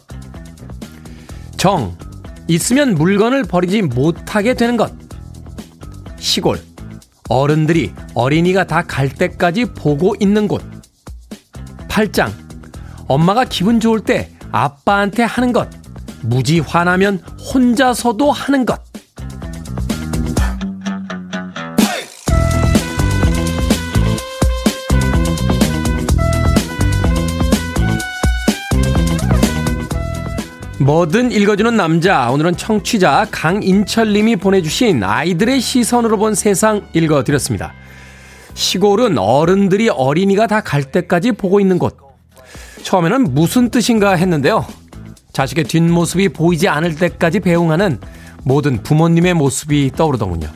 [1.56, 1.96] 정.
[2.46, 4.92] 있으면 물건을 버리지 못하게 되는 것.
[6.18, 6.60] 시골.
[7.28, 10.62] 어른들이 어린이가 다 갈 때까지 보고 있는 곳.
[11.88, 12.32] 팔짱.
[13.06, 15.68] 엄마가 기분 좋을 때 아빠한테 하는 것.
[16.22, 18.80] 무지 화나면 혼자서도 하는 것.
[30.88, 32.30] 뭐든 읽어주는 남자.
[32.30, 37.74] 오늘은 청취자 강인철님이 보내주신 아이들의 시선으로 본 세상 읽어드렸습니다.
[38.54, 41.98] 시골은 어른들이 어린이가 다 갈 때까지 보고 있는 곳.
[42.84, 44.64] 처음에는 무슨 뜻인가 했는데요.
[45.34, 48.00] 자식의 뒷모습이 보이지 않을 때까지 배웅하는
[48.44, 50.48] 모든 부모님의 모습이 떠오르더군요.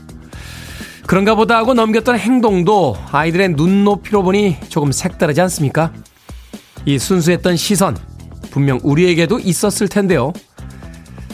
[1.06, 5.92] 그런가 보다 하고 넘겼던 행동도 아이들의 눈높이로 보니 조금 색다르지 않습니까?
[6.86, 7.98] 이 순수했던 시선,
[8.52, 10.32] 분명 우리에게도 있었을 텐데요.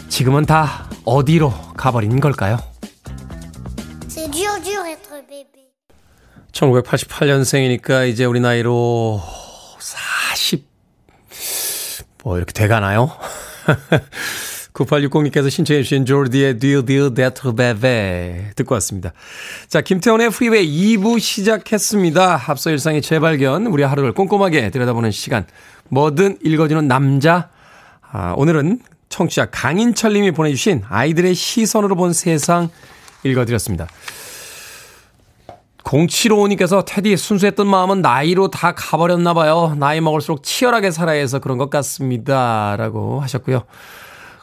[0.09, 2.59] 지금은 다 어디로 가버린 걸까요?
[6.53, 9.21] 1988년생이니까 이제 우리 나이로
[9.81, 10.65] 40,
[12.23, 13.11] 뭐 이렇게 돼가나요?
[14.79, 19.13] 9860님께서 신청해주신 조르디의 Dur dur d'être bébé 듣고 왔습니다.
[19.67, 22.45] 자, 김태훈의 프리웨이 2부 시작했습니다.
[22.47, 25.47] 앞서 일상의 재발견, 우리 하루를 꼼꼼하게 들여다보는 시간.
[25.89, 27.49] 뭐든 읽어주는 남자.
[28.11, 32.69] 아, 오늘은 청취자 강인철 님이 보내주신 아이들의 시선으로 본 세상
[33.25, 33.87] 읽어드렸습니다.
[35.79, 39.75] 0755님께서 테디 순수했던 마음은 나이로 다 가버렸나 봐요.
[39.79, 42.77] 나이 먹을수록 치열하게 살아야 해서 그런 것 같습니다.
[42.77, 43.65] 라고 하셨고요.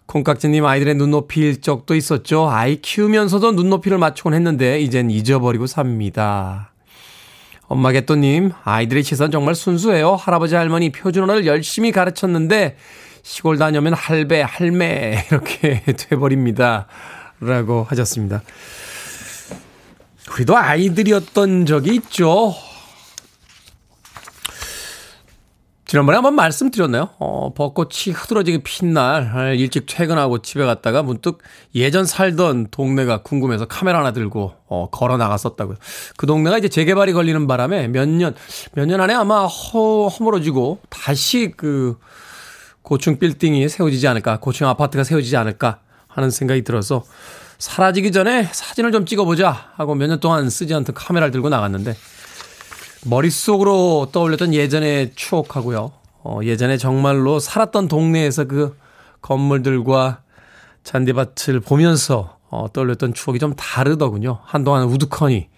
[0.07, 2.49] 콩깍지님 아이들의 눈높이일 적도 있었죠.
[2.49, 6.71] 아이 키우면서도 눈높이를 맞추곤 했는데 이젠 잊어버리고 삽니다.
[7.67, 10.15] 엄마 개또님 아이들의 시선 정말 순수해요.
[10.15, 12.77] 할아버지 할머니 표준어를 열심히 가르쳤는데
[13.23, 16.87] 시골 다녀면 할배 할매 이렇게 돼버립니다.
[17.41, 18.43] 라고 하셨습니다.
[20.33, 22.53] 우리도 아이들이었던 적이 있죠.
[25.87, 27.09] 지난번에 한번 말씀드렸나요?
[27.19, 31.37] 어, 벚꽃이 흐드러지게 핀 날, 일찍 퇴근하고 집에 갔다가 문득
[31.75, 35.77] 예전 살던 동네가 궁금해서 카메라 하나 들고, 어, 걸어 나갔었다고요.
[36.17, 38.33] 그 동네가 이제 재개발이 걸리는 바람에 몇 년,
[38.73, 41.99] 몇 년 안에 아마 허, 허물어지고 다시 그
[42.81, 47.03] 고층 빌딩이 세워지지 않을까, 고층 아파트가 세워지지 않을까 하는 생각이 들어서
[47.59, 51.95] 사라지기 전에 사진을 좀 찍어보자 하고 몇 년 동안 쓰지 않던 카메라를 들고 나갔는데
[53.05, 55.91] 머릿속으로 떠올렸던 예전의 추억하고요.
[56.23, 58.77] 어, 예전에 정말로 살았던 동네에서 그
[59.21, 60.21] 건물들과
[60.83, 64.39] 잔디밭을 보면서 어, 떠올렸던 추억이 좀 다르더군요.
[64.43, 65.49] 한동안 우두커니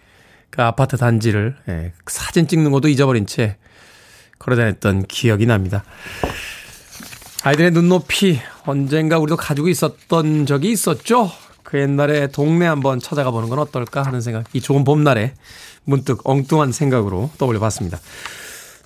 [0.49, 3.57] 그 아파트 단지를 예, 사진 찍는 것도 잊어버린 채
[4.39, 5.83] 걸어다녔던 기억이 납니다.
[7.43, 11.31] 아이들의 눈높이 언젠가 우리도 가지고 있었던 적이 있었죠.
[11.63, 14.45] 그 옛날에 동네 한번 찾아가 보는 건 어떨까 하는 생각.
[14.53, 15.33] 이 좋은 봄날에
[15.87, 17.97] 문득 엉뚱한 생각으로 떠올려 봤습니다.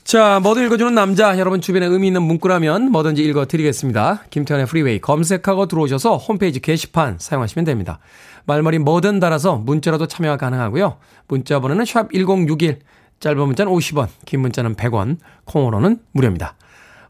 [0.03, 1.37] 자, 뭐든 읽어주는 남자.
[1.37, 4.23] 여러분 주변에 의미 있는 문구라면 뭐든지 읽어드리겠습니다.
[4.29, 7.99] 김태훈의 프리웨이 검색하고 들어오셔서 홈페이지 게시판 사용하시면 됩니다.
[8.45, 10.97] 말머리 뭐든 달아서 문자로도 참여가 가능하고요.
[11.27, 12.79] 문자 번호는 샵 1061,
[13.19, 16.55] 짧은 문자는 50원, 긴 문자는 100원, 콩으로는 무료입니다.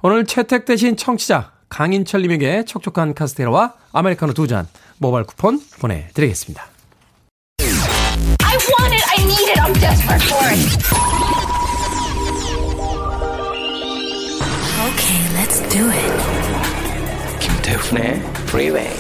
[0.02, 6.71] 오늘 채택되신 청취자 강인철님에게 촉촉한 카스테라와 아메리카노 두 잔 모바일 쿠폰 보내드리겠습니다.
[8.72, 10.60] I want it, I need it, I'm desperate for it.
[14.88, 16.12] Okay, let's do it.
[17.40, 18.96] 김태훈의 Freeway.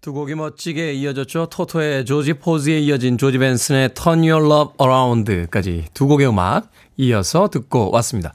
[0.00, 1.46] 두 곡이 멋지게 이어졌죠.
[1.50, 7.90] 토토의 조지 포즈에 이어진 조지 벤슨의 Turn Your Love Around까지 두 곡의 음악 이어서 듣고
[7.92, 8.32] 왔습니다.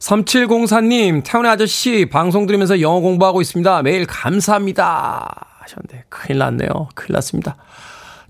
[0.00, 3.82] 3704님, 태훈의 아저씨, 방송 들으면서 영어 공부하고 있습니다.
[3.82, 5.46] 매일 감사합니다.
[5.60, 6.88] 하셨는데, 큰일 났네요.
[6.94, 7.56] 큰일 났습니다.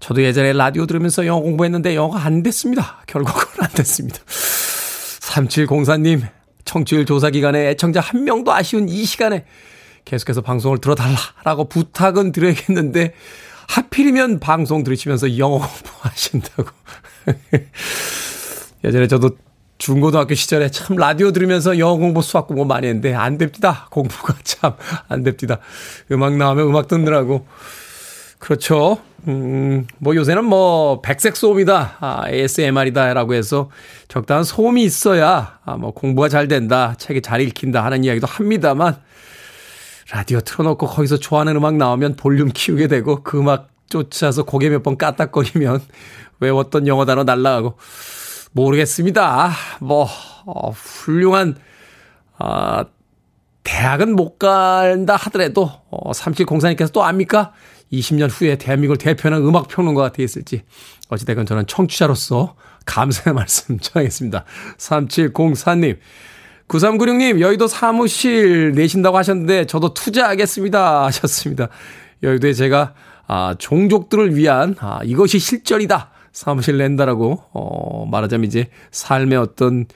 [0.01, 3.03] 저도 예전에 라디오 들으면서 영어 공부했는데 영어가 안 됐습니다.
[3.07, 4.19] 결국은 안 됐습니다.
[4.27, 6.27] 3704님,
[6.65, 9.45] 청취율 조사 기간에 애청자 한 명도 아쉬운 이 시간에
[10.05, 13.15] 계속해서 방송을 들어달라라고 부탁은 드려야겠는데,
[13.69, 16.69] 하필이면 방송 들으시면서 영어 공부하신다고.
[18.83, 19.37] 예전에 저도
[19.81, 23.89] 중고등학교 시절에 참 라디오 들으면서 영어 공부, 수학 공부 많이 했는데 안 됩니다.
[23.91, 24.75] 공부가 참
[25.09, 25.59] 안 됩니다.
[26.13, 27.47] 음악 나오면 음악 듣느라고.
[28.39, 28.99] 그렇죠.
[29.27, 31.97] 음, 뭐 요새는 뭐 백색 소음이다.
[31.99, 33.71] 아, ASMR이다라고 해서
[34.09, 36.95] 적당한 소음이 있어야 아, 뭐 공부가 잘 된다.
[36.99, 38.97] 책이 잘 읽힌다 하는 이야기도 합니다만
[40.13, 44.99] 라디오 틀어놓고 거기서 좋아하는 음악 나오면 볼륨 키우게 되고 그 음악 쫓아서 고개 몇 번
[44.99, 45.81] 까딱거리면
[46.41, 47.77] 외웠던 영어 단어 날라가고
[48.53, 49.53] 모르겠습니다.
[49.81, 50.09] 뭐,
[50.45, 51.57] 어, 훌륭한,
[52.39, 52.85] 아,
[53.63, 57.53] 대학은 못 간다 하더라도, 어, 3704님께서 또 압니까?
[57.93, 60.63] 20년 후에 대한민국을 대표하는 음악평론가가 되었을지.
[61.09, 62.55] 어찌됐건 저는 청취자로서
[62.87, 64.45] 감사의 말씀 전하겠습니다.
[64.79, 65.99] 3704님.
[66.69, 71.07] 9396님, 여의도 사무실 내신다고 하셨는데, 저도 투자하겠습니다.
[71.07, 71.69] 하셨습니다.
[72.23, 72.95] 여의도에 제가,
[73.27, 76.11] 아, 종족들을 위한, 아, 이것이 실전이다.
[76.33, 79.87] 사무실 낸다라고 어 말하자면 이제 삶의 어떤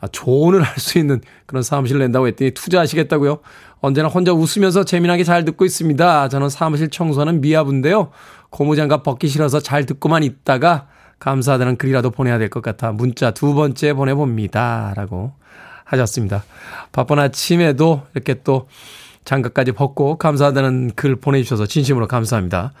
[0.00, 3.40] 아, 조언을 할 수 있는 그런 사무실 낸다고 했더니 투자하시겠다고요.
[3.80, 6.28] 언제나 혼자 웃으면서 재미나게 잘 듣고 있습니다.
[6.28, 8.10] 저는 사무실 청소하는 미아부인데요.
[8.50, 10.86] 고무장갑 벗기 싫어서 잘 듣고만 있다가
[11.18, 14.94] 감사하다는 글이라도 보내야 될 것 같아 문자 두 번째 보내봅니다.
[14.96, 15.32] 라고
[15.84, 16.44] 하셨습니다.
[16.92, 18.68] 바쁜 아침에도 이렇게 또
[19.24, 22.72] 장갑까지 벗고 감사하다는 글 보내주셔서 진심으로 감사합니다.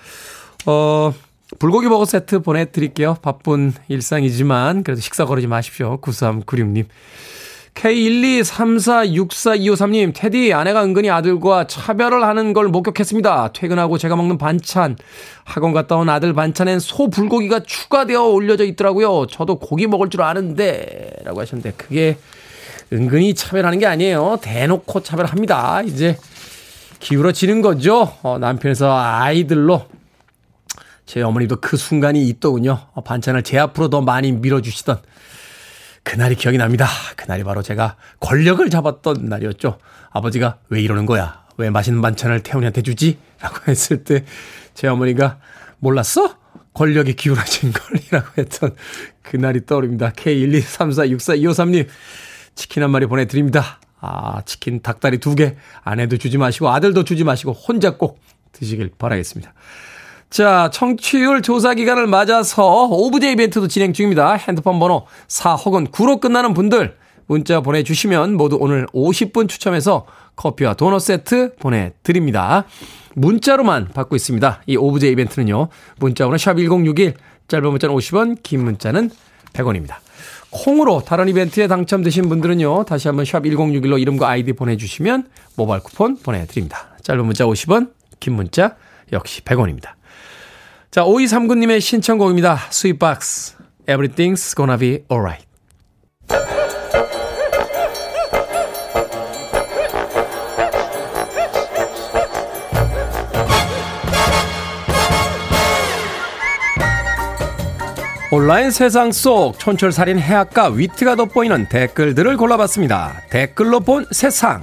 [0.66, 1.12] 어,
[1.58, 3.16] 불고기 버거 세트 보내드릴게요.
[3.22, 5.98] 바쁜 일상이지만 그래도 식사 거르지 마십시오.
[6.00, 6.84] 9396님.
[7.74, 13.52] K123464253님, 테디, 아내가 은근히 아들과 차별을 하는 걸 목격했습니다.
[13.52, 14.96] 퇴근하고 제가 먹는 반찬,
[15.44, 19.28] 학원 갔다 온 아들 반찬엔 소 불고기가 추가되어 올려져 있더라고요.
[19.28, 22.18] 저도 고기 먹을 줄 아는데, 라고 하셨는데, 그게
[22.92, 24.38] 은근히 차별하는 게 아니에요.
[24.42, 25.82] 대놓고 차별합니다.
[25.82, 26.18] 이제
[26.98, 28.12] 기울어지는 거죠.
[28.22, 29.86] 어, 남편에서 아이들로.
[31.10, 32.78] 제 어머니도 그 순간이 있더군요.
[32.92, 34.98] 어, 반찬을 제 앞으로 더 많이 밀어주시던
[36.04, 36.86] 그날이 기억이 납니다.
[37.16, 39.78] 그날이 바로 제가 권력을 잡았던 날이었죠.
[40.10, 41.42] 아버지가 왜 이러는 거야?
[41.56, 43.18] 왜 맛있는 반찬을 태훈이한테 주지?
[43.40, 44.24] 라고 했을 때
[44.74, 45.38] 제 어머니가
[45.78, 46.36] 몰랐어?
[46.74, 48.76] 권력이 기울어진 걸이라고 했던
[49.20, 50.12] 그날이 떠오릅니다.
[50.12, 51.86] K123464253님
[52.54, 53.80] 치킨 한 마리 보내드립니다.
[54.00, 58.20] 아, 치킨 닭다리 두 개, 아내도 주지 마시고 아들도 주지 마시고 혼자 꼭
[58.52, 59.52] 드시길 바라겠습니다.
[60.30, 64.34] 자, 청취율 조사 기간을 맞아서 오브제 이벤트도 진행 중입니다.
[64.34, 71.02] 핸드폰 번호 4 혹은 9로 끝나는 분들 문자 보내주시면 모두 오늘 50분 추첨해서 커피와 도넛
[71.02, 72.64] 세트 보내드립니다.
[73.14, 74.62] 문자로만 받고 있습니다.
[74.66, 75.68] 이 오브제 이벤트는요.
[75.98, 77.14] 문자번호 샵1061,
[77.48, 79.10] 짧은 문자는 50원, 긴 문자는
[79.52, 79.96] 100원입니다.
[80.50, 82.84] 콩으로 다른 이벤트에 당첨되신 분들은요.
[82.84, 86.96] 다시 한번 샵 1061로 이름과 아이디 보내주시면 모바일 쿠폰 보내드립니다.
[87.02, 87.90] 짧은 문자 50원,
[88.20, 88.76] 긴 문자
[89.12, 89.99] 역시 100원입니다.
[90.90, 92.58] 자, 5239님의 신청곡입니다.
[92.70, 93.54] Sweetbox.
[93.86, 95.46] Everything's gonna be alright.
[108.32, 113.22] 온라인 세상 속 촌철살인 해악과 위트가 돋보이는 댓글들을 골라봤습니다.
[113.30, 114.62] 댓글로 본 세상.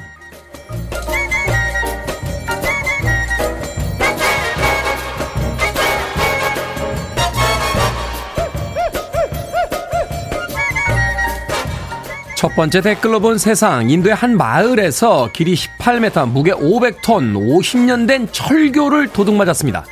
[12.37, 13.89] 첫 번째 댓글로 본 세상.
[13.89, 19.83] 인도의 한 마을에서 길이 18m, 무게 500톤, 50년 된 철교를 도둑맞았습니다.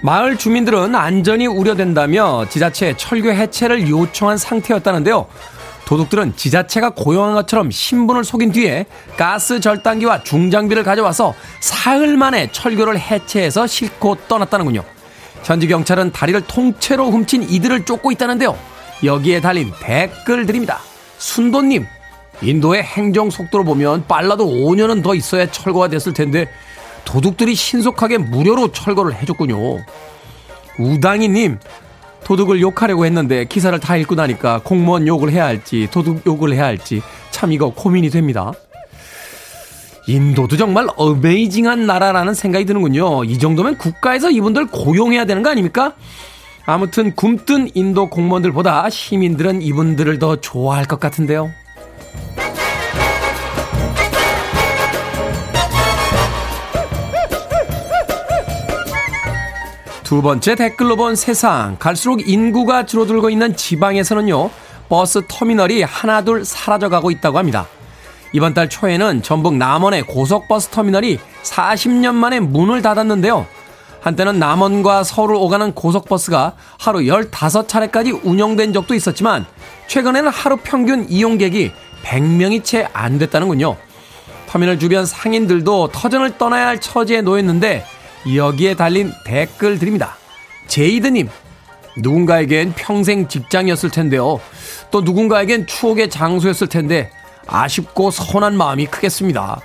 [0.00, 5.26] 마을 주민들은 안전이 우려된다며 지자체에 철교 해체를 요청한 상태였다는데요.
[5.84, 13.66] 도둑들은 지자체가 고용한 것처럼 신분을 속인 뒤에 가스 절단기와 중장비를 가져와서 사흘 만에 철교를 해체해서
[13.66, 14.84] 싣고 떠났다는군요.
[15.42, 18.56] 현지 경찰은 다리를 통째로 훔친 이들을 쫓고 있다는데요.
[19.02, 20.91] 여기에 달린 댓글들입니다.
[21.22, 21.86] 순도님,
[22.42, 26.48] 인도의 행정 속도로 보면 빨라도 5년은 더 있어야 철거가 됐을 텐데
[27.04, 29.56] 도둑들이 신속하게 무료로 철거를 해줬군요.
[30.80, 31.60] 우당이님,
[32.24, 37.00] 도둑을 욕하려고 했는데 기사를 다 읽고 나니까 공무원 욕을 해야 할지 도둑 욕을 해야 할지
[37.30, 38.52] 참 이거 고민이 됩니다.
[40.08, 43.22] 인도도 정말 어메이징한 나라라는 생각이 드는군요.
[43.24, 45.94] 이 정도면 국가에서 이분들 고용해야 되는 거 아닙니까?
[46.64, 51.50] 아무튼 굼뜬 인도 공무원들보다 시민들은 이분들을 더 좋아할 것 같은데요.
[60.04, 61.76] 두 번째 댓글로 본 세상.
[61.78, 64.50] 갈수록 인구가 줄어들고 있는 지방에서는요,
[64.90, 67.66] 버스 터미널이 하나둘 사라져가고 있다고 합니다.
[68.34, 73.46] 이번 달 초에는 전북 남원의 고속버스 터미널이 40년 만에 문을 닫았는데요.
[74.02, 79.46] 한때는 남원과 서울을 오가는 고속버스가 하루 15차례까지 운영된 적도 있었지만
[79.86, 81.70] 최근에는 하루 평균 이용객이
[82.02, 83.76] 100명이 채 안 됐다는군요.
[84.48, 87.84] 터미널 주변 상인들도 터전을 떠나야 할 처지에 놓였는데
[88.34, 90.16] 여기에 달린 댓글들입니다.
[90.66, 91.28] 제이드님,
[91.98, 94.40] 누군가에겐 평생 직장이었을 텐데요.
[94.90, 97.10] 또 누군가에겐 추억의 장소였을 텐데
[97.46, 99.60] 아쉽고 서운한 마음이 크겠습니다.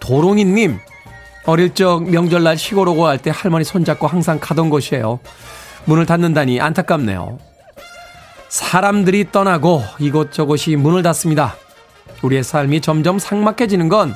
[0.00, 0.78] 도롱이님,
[1.46, 5.20] 어릴 적 명절날 시골 오고 할 때 할머니 손잡고 항상 가던 곳이에요.
[5.84, 7.38] 문을 닫는다니 안타깝네요.
[8.48, 11.56] 사람들이 떠나고 이곳저곳이 문을 닫습니다.
[12.22, 14.14] 우리의 삶이 점점 삭막해지는 건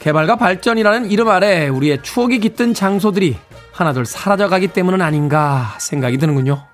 [0.00, 3.36] 개발과 발전이라는 이름 아래 우리의 추억이 깃든 장소들이
[3.72, 6.64] 하나둘 사라져가기 때문은 아닌가 생각이 드는군요.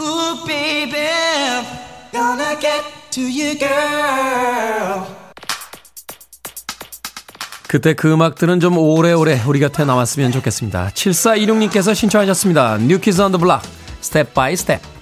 [0.00, 1.08] Ooh baby,
[7.68, 10.90] 그때 그 음악들은 좀 오래오래 우리 곁에 남았으면 좋겠습니다.
[10.94, 12.78] 7426님께서 신청하셨습니다.
[12.78, 13.62] New Kids on the Block,
[14.00, 14.97] Step by Step.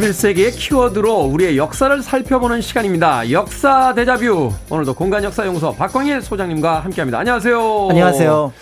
[0.00, 3.30] 21세기의 키워드로 우리의 역사를 살펴보는 시간입니다.
[3.30, 4.50] 역사 대자뷰.
[4.70, 7.18] 오늘도 공간 역사 연구소 박광일 소장님과 함께 합니다.
[7.18, 7.88] 안녕하세요.
[7.90, 8.52] 안녕하세요.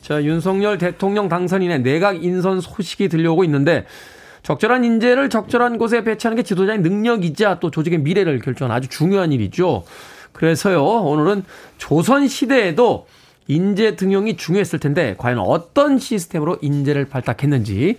[0.00, 3.84] 자, 윤석열 대통령 당선인의 내각 인선 소식이 들려오고 있는데
[4.42, 9.84] 적절한 인재를 적절한 곳에 배치하는 게 지도자의 능력이자 또 조직의 미래를 결정하는 아주 중요한 일이죠.
[10.32, 11.44] 그래서요, 오늘은
[11.76, 13.06] 조선 시대에도
[13.48, 17.98] 인재 등용이 중요했을 텐데 과연 어떤 시스템으로 인재를 발탁했는지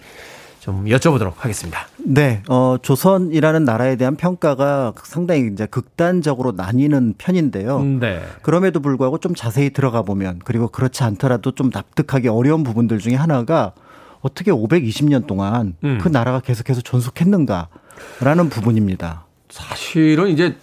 [0.62, 1.88] 좀 여쭤보도록 하겠습니다.
[1.98, 7.82] 네, 어, 조선이라는 나라에 대한 평가가 상당히 이제 극단적으로 나뉘는 편인데요.
[7.82, 8.22] 네.
[8.44, 13.74] 그럼에도 불구하고 좀 자세히 들어가 보면 그리고 그렇지 않더라도 좀 납득하기 어려운 부분들 중에 하나가
[14.22, 15.98] 어떻게 520년 동안 음.
[16.00, 19.26] 그 나라가 계속해서 존속했는가라는 부분입니다.
[19.50, 20.58] 사실은 이제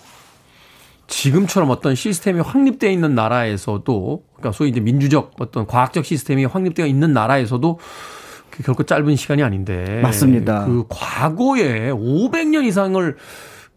[1.08, 7.12] 지금처럼 어떤 시스템이 확립되어 있는 나라에서도 그러니까 소위 이제 민주적 어떤 과학적 시스템이 확립되어 있는
[7.12, 7.82] 나라에서도 그
[8.64, 10.66] 결코 짧은 시간이 아닌데 맞습니다.
[10.66, 13.16] 그 과거에 500년 이상을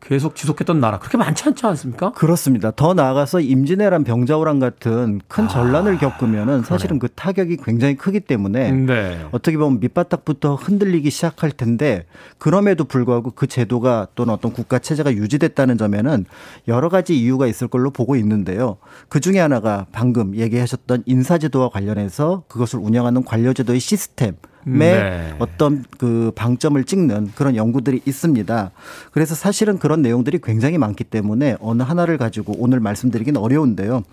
[0.01, 2.11] 계속 지속했던 나라 그렇게 많지 않지 않습니까?
[2.13, 2.71] 그렇습니다.
[2.71, 8.71] 더 나아가서 임진왜란 병자호란 같은 큰 아, 전란을 겪으면은 사실은 그 타격이 굉장히 크기 때문에
[8.71, 9.25] 네.
[9.31, 12.05] 어떻게 보면 밑바닥부터 흔들리기 시작할 텐데
[12.39, 16.25] 그럼에도 불구하고 그 제도가 또는 어떤 국가 체제가 유지됐다는 점에는
[16.67, 18.77] 여러 가지 이유가 있을 걸로 보고 있는데요.
[19.07, 24.35] 그 중에 하나가 방금 얘기하셨던 인사제도와 관련해서 그것을 운영하는 관료제도의 시스템
[24.65, 25.33] 네.
[25.39, 28.71] 어떤 그 방점을 찍는 그런 연구들이 있습니다.
[29.11, 34.03] 그래서 사실은 그런 내용들이 굉장히 많기 때문에 어느 하나를 가지고 오늘 말씀드리긴 어려운데요.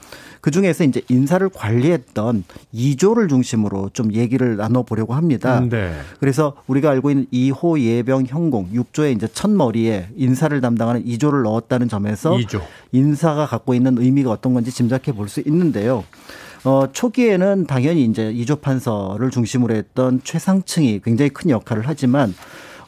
[0.40, 2.44] 그 중에서 이제 인사를 관리했던
[2.74, 5.60] 2조를 중심으로 좀 얘기를 나눠보려고 합니다.
[5.60, 5.92] 네.
[6.20, 11.88] 그래서 우리가 알고 있는 2호 예병 형공 6조의 이제 첫 머리에 인사를 담당하는 2조를 넣었다는
[11.88, 12.60] 점에서 2조.
[12.92, 16.04] 인사가 갖고 있는 의미가 어떤 건지 짐작해 볼 수 있는데요.
[16.64, 22.34] 어, 초기에는 당연히 이제 이조 판서를 중심으로 했던 최상층이 굉장히 큰 역할을 하지만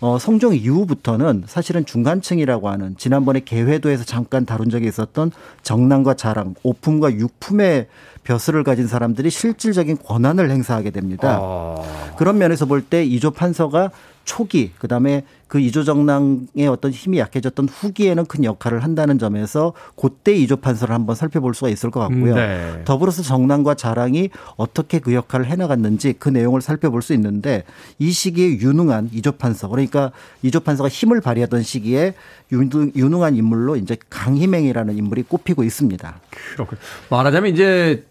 [0.01, 5.31] 어, 성종 이후부터는 사실은 중간층이라고 하는 지난번에 개회도에서 잠깐 다룬 적이 있었던
[5.63, 7.87] 정남과 자랑, 오품과 육품의
[8.25, 11.39] 벼슬을 가진 사람들이 실질적인 권한을 행사하게 됩니다.
[11.41, 11.85] 어.
[12.17, 13.91] 그런 면에서 볼 때 이조 판서가
[14.31, 20.59] 초기 그다음에 그 이조 정당의 어떤 힘이 약해졌던 후기에는 큰 역할을 한다는 점에서 그때 이조
[20.59, 22.37] 판서를 한번 살펴볼 수가 있을 것 같고요.
[22.37, 22.83] 네.
[22.85, 27.65] 더불어서 정남과 자랑이 어떻게 그 역할을 해나갔는지 그 내용을 살펴볼 수 있는데
[27.99, 30.13] 이 시기에 유능한 이조 판서 그러니까
[30.45, 32.15] 이조 판서가 힘을 발휘하던 시기에
[32.53, 36.21] 유능- 유능한 인물로 이제 강희맹이라는 인물이 꼽히고 있습니다.
[36.55, 36.79] 그렇군.
[37.11, 38.05] 말하자면 이제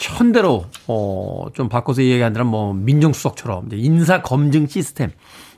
[0.00, 5.10] 천대로 어 좀 바꿔서 얘기한다면 뭐 민정수석처럼 인사 검증 시스템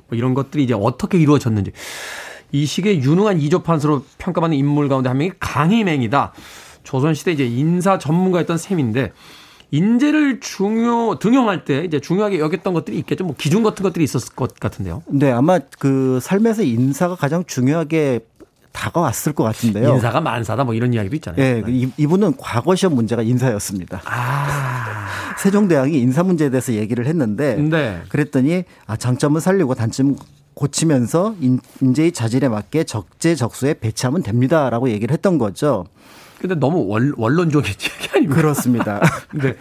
[0.09, 1.73] 뭐 이런 것들이 이제 어떻게 이루어졌는지
[2.51, 6.33] 이 시기에 유능한 이조 판서로 평가받는 인물 가운데 한 명이 강희맹이다.
[6.83, 9.13] 조선시대 이제 인사 전문가였던 셈인데
[9.71, 13.25] 인재를 중요 등용할 때 이제 중요하게 여겼던 것들이 있겠죠.
[13.25, 15.03] 뭐 기준 같은 것들이 있었을 것 같은데요.
[15.09, 18.21] 네, 아마 그 삶에서 인사가 가장 중요하게
[18.73, 19.95] 다가왔을 것 같은데요.
[19.95, 21.43] 인사가 만사다 뭐 이런 이야기도 있잖아요.
[21.43, 24.01] 예, 이- 이분은 과거 시험 문제가 인사였습니다.
[25.39, 28.01] 세종대왕이 인사 문제에 대해서 얘기를 했는데 네.
[28.09, 30.17] 그랬더니 아 장점은 살리고 단점
[30.55, 35.87] 고치면서 인, 인재의 자질에 맞게 적재적소에 배치하면 됩니다라고 얘기를 했던 거죠.
[36.41, 38.35] 근데 너무 원, 원론적인 얘기 아닙니까?
[38.37, 39.01] 그렇습니다.
[39.33, 39.55] 네.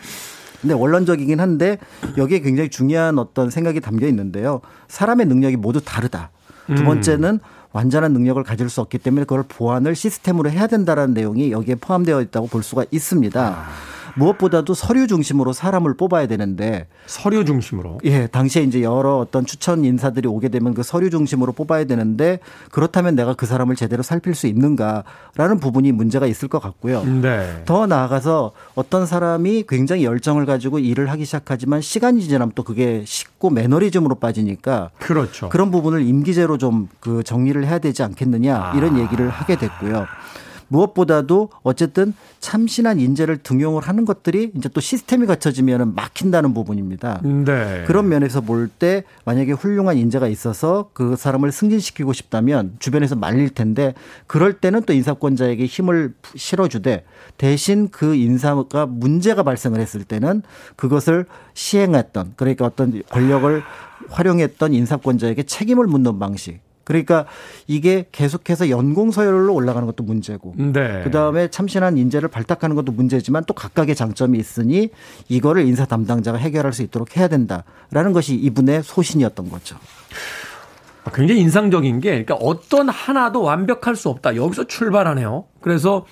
[0.62, 1.78] 근데 원론적이긴 한데
[2.18, 4.62] 여기에 굉장히 중요한 어떤 생각이 담겨 있는데요.
[4.90, 6.30] 사람의 능력이 모두 다르다.
[6.76, 7.40] 두 번째는
[7.74, 12.48] 완전한 능력을 가질 수 없기 때문에 그걸 보완을 시스템으로 해야 된다라는 내용이 여기에 포함되어 있다고
[12.48, 13.66] 볼 수가 있습니다.
[14.16, 18.00] 무엇보다도 서류 중심으로 사람을 뽑아야 되는데 서류 중심으로.
[18.06, 22.40] 예, 당시에 이제 여러 어떤 추천 인사들이 오게 되면 그 서류 중심으로 뽑아야 되는데
[22.72, 27.04] 그렇다면 내가 그 사람을 제대로 살필 수 있는가라는 부분이 문제가 있을 것 같고요.
[27.04, 27.64] 네.
[27.66, 33.50] 더 나아가서 어떤 사람이 굉장히 열정을 가지고 일을 하기 시작하지만 시간이 지나면 또 그게 식고
[33.50, 35.50] 매너리즘으로 빠지니까 그렇죠.
[35.50, 40.06] 그런 부분을 임기제로 좀 그 정리를 해야 되지 않겠느냐 이런 얘기를 하게 됐고요.
[40.72, 47.22] 무엇보다도 어쨌든 참신한 인재를 등용을 하는 것들이 이제 또 시스템이 갖춰지면 막힌다는 부분입니다.
[47.24, 47.84] 네.
[47.86, 53.94] 그런 면에서 볼 때 만약에 훌륭한 인재가 있어서 그 사람을 승진시키고 싶다면 주변에서 말릴 텐데
[54.28, 57.04] 그럴 때는 또 인사권자에게 힘을 실어주되
[57.38, 60.42] 대신 그 인사가 문제가 발생을 했을 때는
[60.76, 63.62] 그것을 시행했던 그러니까 어떤 권력을
[64.10, 66.60] 활용했던 인사권자에게 책임을 묻는 방식.
[66.92, 67.26] 그러니까
[67.68, 71.02] 이게 계속해서 연공 서열로 올라가는 것도 문제고 네.
[71.04, 74.90] 그다음에 참신한 인재를 발탁하는 것도 문제지만 또 각각의 장점이 있으니
[75.30, 79.78] 이거를 인사 담당자가 해결할 수 있도록 해야 된다라는 것이 이분의 소신이었던 거죠.
[81.14, 84.36] 굉장히 인상적인 게 그러니까 어떤 하나도 완벽할 수 없다.
[84.36, 85.46] 여기서 출발하네요.
[85.62, 86.06] 그래서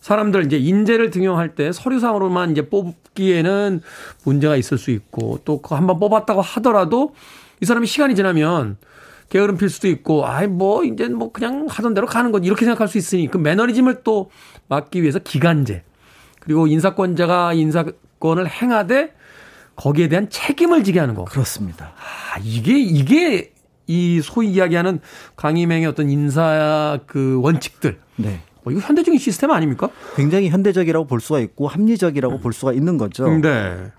[0.00, 3.80] 사람들 이제 인재를 등용할 때 서류상으로만 이제 뽑기에는
[4.24, 7.14] 문제가 있을 수 있고 또 그 한번 뽑았다고 하더라도
[7.62, 8.76] 이 사람이 시간이 지나면
[9.28, 12.88] 게으름 필 수도 있고, 아이, 뭐, 이제 뭐 그냥 하던 대로 가는 것, 이렇게 생각할
[12.88, 14.30] 수 있으니, 그 매너리즘을 또
[14.68, 15.82] 막기 위해서 기간제,
[16.40, 19.14] 그리고 인사권자가 인사권을 행하되
[19.76, 21.24] 거기에 대한 책임을 지게 하는 거.
[21.24, 21.92] 그렇습니다.
[21.96, 23.52] 아, 이게, 이게
[23.86, 25.00] 이 소위 이야기하는
[25.36, 27.98] 강희맹의 어떤 인사 그 원칙들.
[28.16, 28.40] 네.
[28.62, 29.90] 뭐 이거 현대적인 시스템 아닙니까?
[30.16, 33.28] 굉장히 현대적이라고 볼 수가 있고 합리적이라고 볼 수가 있는 거죠.
[33.28, 33.92] 네.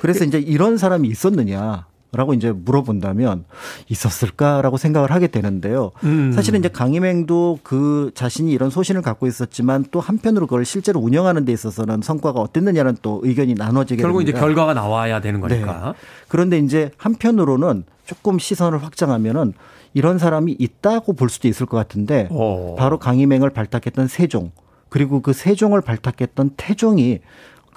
[0.00, 1.86] 그래서 이제 이런 사람이 있었느냐.
[2.10, 3.44] 라고 이제 물어본다면
[3.88, 5.90] 있었을까라고 생각을 하게 되는데요.
[6.04, 6.32] 음.
[6.32, 11.52] 사실은 이제 강희맹도 그 자신이 이런 소신을 갖고 있었지만 또 한편으로 그걸 실제로 운영하는 데
[11.52, 14.38] 있어서는 성과가 어땠느냐는 또 의견이 나눠지게 결국 됩니다.
[14.38, 15.92] 이제 결과가 나와야 되는 거니까.
[15.92, 15.98] 네.
[16.28, 19.52] 그런데 이제 한편으로는 조금 시선을 확장하면은
[19.92, 22.74] 이런 사람이 있다고 볼 수도 있을 것 같은데 오.
[22.76, 24.52] 바로 강희맹을 발탁했던 세종
[24.88, 27.20] 그리고 그 세종을 발탁했던 태종이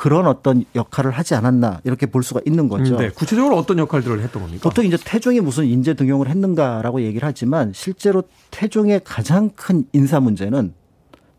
[0.02, 2.98] 그런 어떤 역할을 하지 않았나 이렇게 볼 수가 있는 거죠.
[2.98, 3.12] 네.
[3.12, 4.68] 구체적으로 어떤 역할들을 했던 겁니까?
[4.68, 10.74] 보통 이제 태종이 무슨 인재 등용을 했는가라고 얘기를 하지만 실제로 태종의 가장 큰 인사 문제는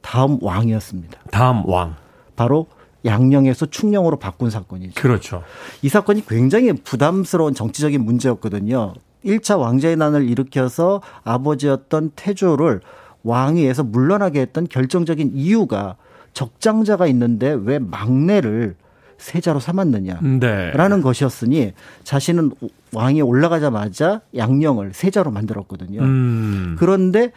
[0.01, 1.23] 다음 왕이었습니다.
[1.33, 1.97] 다음 왕.
[2.37, 2.69] 바로
[3.05, 4.93] 양령에서 충령으로 바꾼 사건이죠.
[4.95, 5.43] 그렇죠.
[5.83, 8.95] 이 사건이 굉장히 부담스러운 정치적인 문제였거든요.
[9.25, 12.81] 1차 왕자의 난을 일으켜서 아버지였던 태조를
[13.25, 15.97] 왕위에서 물러나게 했던 결정적인 이유가
[16.33, 18.76] 적장자가 있는데 왜 막내를
[19.18, 20.20] 세자로 삼았느냐.
[20.41, 20.72] 네.
[20.72, 21.72] 라는 것이었으니
[22.03, 22.53] 자신은
[22.93, 26.01] 왕에 올라가자마자 양령을 세자로 만들었거든요.
[26.01, 26.76] 음.
[26.78, 27.30] 그런데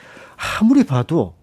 [0.60, 1.36] 아무리 봐도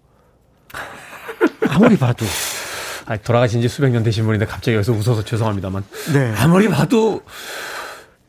[1.69, 2.25] 아무리 봐도
[3.07, 5.85] 아, 돌아가신 지 수백 년 되신 분인데 갑자기 여기서 웃어서 죄송합니다만.
[6.13, 6.35] 네.
[6.39, 7.23] 아무리 봐도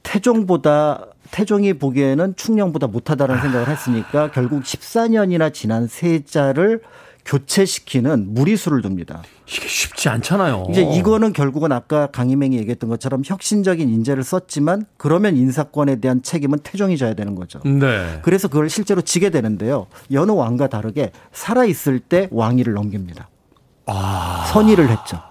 [0.04, 6.82] 태종보다 태종이 보기에는 충령보다 못하다는 생각을 했으니까 결국 14년이나 지난 세자를
[7.26, 9.24] 교체시키는 무리수를 둡니다.
[9.48, 10.68] 이게 쉽지 않잖아요.
[10.70, 16.98] 이제 이거는 결국은 아까 강희맹이 얘기했던 것처럼 혁신적인 인재를 썼지만 그러면 인사권에 대한 책임은 태종이
[16.98, 17.60] 져야 되는 거죠.
[17.64, 18.20] 네.
[18.24, 19.88] 그래서 그걸 실제로 지게 되는데요.
[20.12, 23.30] 여느 왕과 다르게 살아 있을 때 왕위를 넘깁니다.
[23.86, 24.46] 아.
[24.52, 25.22] 선의를 했죠.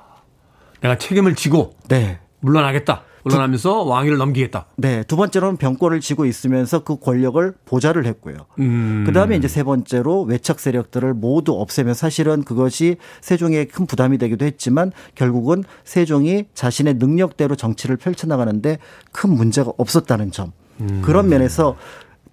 [0.80, 2.18] 내가 책임을 지고 네.
[2.40, 3.04] 물러나겠다.
[3.24, 4.66] 물러나면서 왕위를 넘기겠다.
[4.76, 5.02] 네.
[5.04, 8.36] 두 번째로는 병권을 쥐고 있으면서 그 권력을 보좌를 했고요.
[8.58, 9.04] 음.
[9.06, 14.44] 그 다음에 이제 세 번째로 외척 세력들을 모두 없애면 사실은 그것이 세종에 큰 부담이 되기도
[14.44, 18.78] 했지만 결국은 세종이 자신의 능력대로 정치를 펼쳐 나가는데
[19.12, 20.52] 큰 문제가 없었다는 점.
[21.02, 21.76] 그런 면에서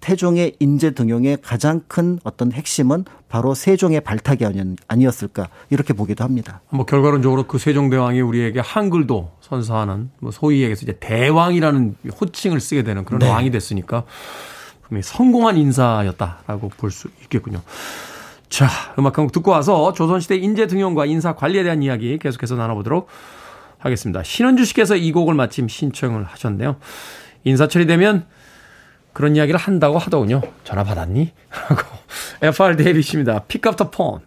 [0.00, 6.62] 태종의 인재 등용의 가장 큰 어떤 핵심은 바로 세종의 발탁이 아니- 아니었을까 이렇게 보기도 합니다.
[6.70, 13.04] 뭐 결과론적으로 그 세종대왕이 우리에게 한글도 선사하는 뭐 소위 얘기해서 이제 대왕이라는 호칭을 쓰게 되는
[13.04, 13.28] 그런 네.
[13.28, 14.04] 왕이 됐으니까
[14.82, 17.60] 분명히 성공한 인사였다라고 볼 수 있겠군요.
[18.48, 23.06] 자, 음악 한곡 듣고 와서 조선시대 인재 등용과 인사 관리에 대한 이야기 계속해서 나눠보도록
[23.78, 24.22] 하겠습니다.
[24.24, 26.76] 신원주 씨께서 이 곡을 마침 신청을 하셨는데요.
[27.44, 28.26] 인사철이 되면
[29.20, 30.40] 그런 이야기를 한다고 하더군요.
[30.64, 31.30] 전화 받았니?
[31.68, 31.82] 라고.
[32.40, 32.74] F.R.
[32.76, 33.34] David입니다.
[33.34, 34.24] Up the phone.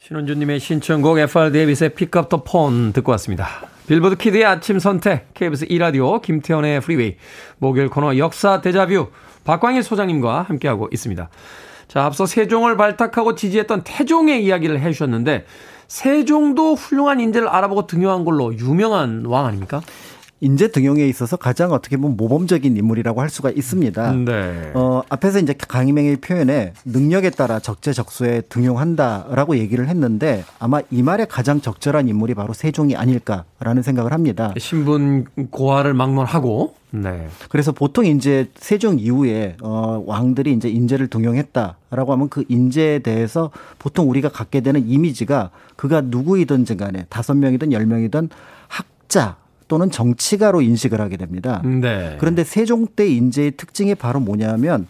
[0.00, 1.52] 신원주님의 신청곡 F.R.
[1.52, 3.46] David의 up the phone 듣고 왔습니다.
[3.86, 7.18] 빌보드 kid의 아침 선택, KBS 2라디오, 김태훈의 프리웨이,
[7.58, 9.12] 목요일 코너 역사 데자뷰,
[9.44, 11.28] 박광일 소장님과 함께하고 있습니다.
[11.86, 15.46] 자, 앞서 세종을 발탁하고 지지했던 태종의 이야기를 해주셨는데,
[15.86, 19.82] 세종도 훌륭한 인재를 알아보고 등용한 걸로 유명한 왕 아닙니까?
[20.40, 24.12] 인재 등용에 있어서 가장 어떻게 보면 모범적인 인물이라고 할 수가 있습니다.
[24.12, 24.70] 네.
[24.74, 31.60] 어, 앞에서 이제 강희맹의 표현에 능력에 따라 적재적소에 등용한다라고 얘기를 했는데 아마 이 말에 가장
[31.60, 34.52] 적절한 인물이 바로 세종이 아닐까라는 생각을 합니다.
[34.58, 37.28] 신분 고하를 막론하고, 네.
[37.48, 44.10] 그래서 보통 이제 세종 이후에 어 왕들이 이제 인재를 등용했다라고 하면 그 인재에 대해서 보통
[44.10, 48.28] 우리가 갖게 되는 이미지가 그가 누구이든지 간에 다섯 명이든 열 명이든
[48.68, 49.36] 학자
[49.68, 51.62] 또는 정치가로 인식을 하게 됩니다.
[51.64, 52.16] 네.
[52.18, 54.86] 그런데 세종 때 인재의 특징이 바로 뭐냐면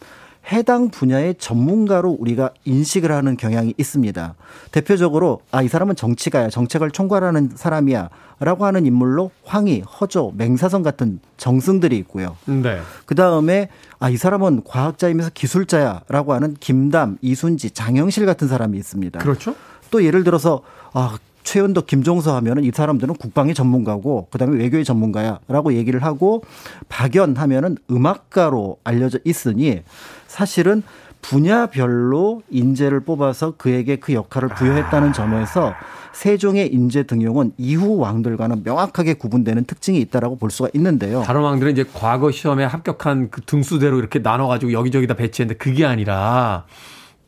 [0.53, 4.35] 해당 분야의 전문가로 우리가 인식을 하는 경향이 있습니다.
[4.71, 11.19] 대표적으로 아 이 사람은 정치가야 정책을 총괄하는 사람이야 라고 하는 인물로 황희, 허조, 맹사성 같은
[11.37, 12.37] 정승들이 있고요.
[12.45, 12.81] 네.
[13.07, 19.19] 그 다음에 아 이 사람은 과학자이면서 기술자야라고 하는 김담, 이순지, 장영실 같은 사람이 있습니다.
[19.21, 19.57] 그렇죠.
[19.91, 20.63] 또 예를 들어서
[20.93, 21.17] 아
[21.47, 26.43] 최연덕, 김종서 하면은 이 사람들은 국방의 전문가고 그다음에 외교의 전문가야라고 얘기를 하고
[26.89, 29.83] 박연 하면은 음악가로 알려져 있으니
[30.27, 30.83] 사실은
[31.23, 35.73] 분야별로 인재를 뽑아서 그에게 그 역할을 부여했다는 점에서
[36.13, 41.23] 세종의 인재 등용은 이후 왕들과는 명확하게 구분되는 특징이 있다라고 볼 수가 있는데요.
[41.23, 46.65] 다른 왕들은 이제 과거 시험에 합격한 그 등수대로 이렇게 나눠 가지고 여기저기다 배치했는데 그게 아니라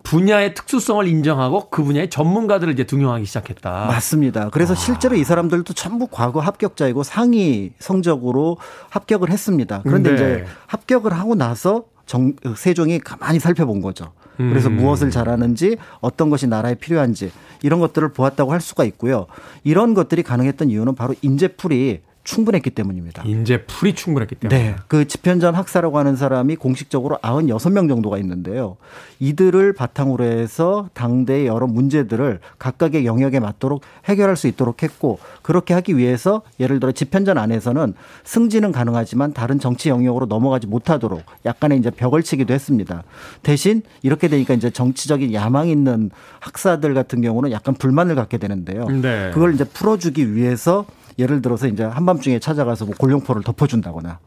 [0.08, 3.86] 분야의 특수성을 인정하고 그 분야의 전문가들을 이제 등용하기 시작했다.
[3.86, 4.48] 맞습니다.
[4.48, 8.56] 그래서 실제로 이 사람들도 전부 과거 합격자이고 상위 성적으로
[8.88, 9.82] 합격을 했습니다.
[9.84, 10.14] 그런데 네.
[10.14, 14.12] 이제 합격을 하고 나서 정, 세종이 가만히 살펴본 거죠.
[14.38, 14.76] 그래서 음.
[14.76, 17.32] 무엇을 잘하는지 어떤 것이 나라에 필요한지
[17.62, 19.26] 이런 것들을 보았다고 할 수가 있고요.
[19.64, 23.22] 이런 것들이 가능했던 이유는 바로 인재풀이 충분했기 때문입니다.
[23.24, 24.62] 인재 풀이 충분했기 때문에.
[24.62, 24.76] 네.
[24.86, 28.76] 그 집현전 학사라고 하는 사람이 공식적으로 96명 정도가 있는데요.
[29.18, 35.96] 이들을 바탕으로 해서 당대의 여러 문제들을 각각의 영역에 맞도록 해결할 수 있도록 했고 그렇게 하기
[35.96, 42.22] 위해서 예를 들어 집현전 안에서는 승진은 가능하지만 다른 정치 영역으로 넘어가지 못하도록 약간의 이제 벽을
[42.22, 43.04] 치기도 했습니다.
[43.42, 46.10] 대신 이렇게 되니까 이제 정치적인 야망 있는
[46.40, 48.86] 학사들 같은 경우는 약간 불만을 갖게 되는데요.
[48.88, 49.30] 네.
[49.32, 50.84] 그걸 이제 풀어주기 위해서
[51.18, 54.18] 예를 들어서 이제 한밤중에 찾아가서 뭐 골룡포를 덮어준다거나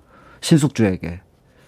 [0.41, 1.21] 신숙주에게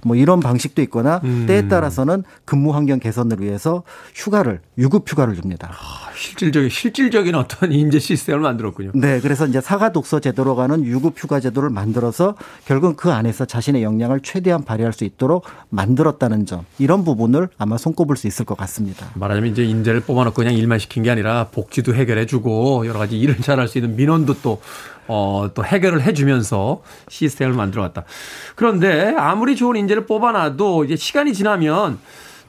[0.06, 1.46] 뭐 이런 방식도 있거나 음.
[1.48, 5.72] 때에 따라서는 근무 환경 개선을 위해서 휴가를 유급 휴가를 줍니다.
[5.72, 8.92] 아, 실질적인 실질적인 어떤 인재 시스템을 만들었군요.
[8.96, 13.84] 네, 그래서 이제 사과 독서 제도로 가는 유급 휴가 제도를 만들어서 결국은 그 안에서 자신의
[13.84, 19.08] 역량을 최대한 발휘할 수 있도록 만들었다는 점 이런 부분을 아마 손꼽을 수 있을 것 같습니다.
[19.16, 23.68] 말하자면 이제 인재를 뽑아놓고 그냥 일만 시킨 게 아니라 복지도 해결해주고 여러 가지 일을 잘할
[23.68, 24.62] 수 있는 민원도 또
[25.08, 28.04] 어, 또 해결을 해주면서 시스템을 만들어갔다.
[28.56, 32.00] 그런데 아무리 좋은 인재를 뽑아놔도 이제 시간이 지나면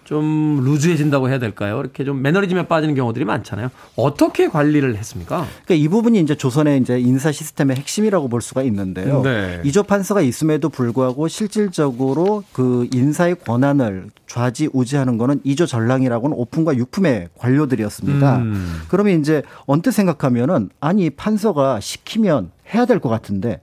[0.05, 1.80] 좀 루즈해진다고 해야 될까요?
[1.80, 3.70] 이렇게 좀 매너리즘에 빠지는 경우들이 많잖아요.
[3.96, 5.46] 어떻게 관리를 했습니까?
[5.64, 9.22] 그러니까 이 부분이 이제 조선의 이제 인사 시스템의 핵심이라고 볼 수가 있는데요.
[9.22, 9.61] 네.
[9.64, 18.36] 이조 판서가 있음에도 불구하고 실질적으로 그 인사의 권한을 좌지우지하는 거는 이조 전랑이라고는 오품과 육품의 관료들이었습니다.
[18.38, 18.82] 음.
[18.88, 23.61] 그러면 이제 언뜻 생각하면은 아니 판서가 시키면 해야 될 것 같은데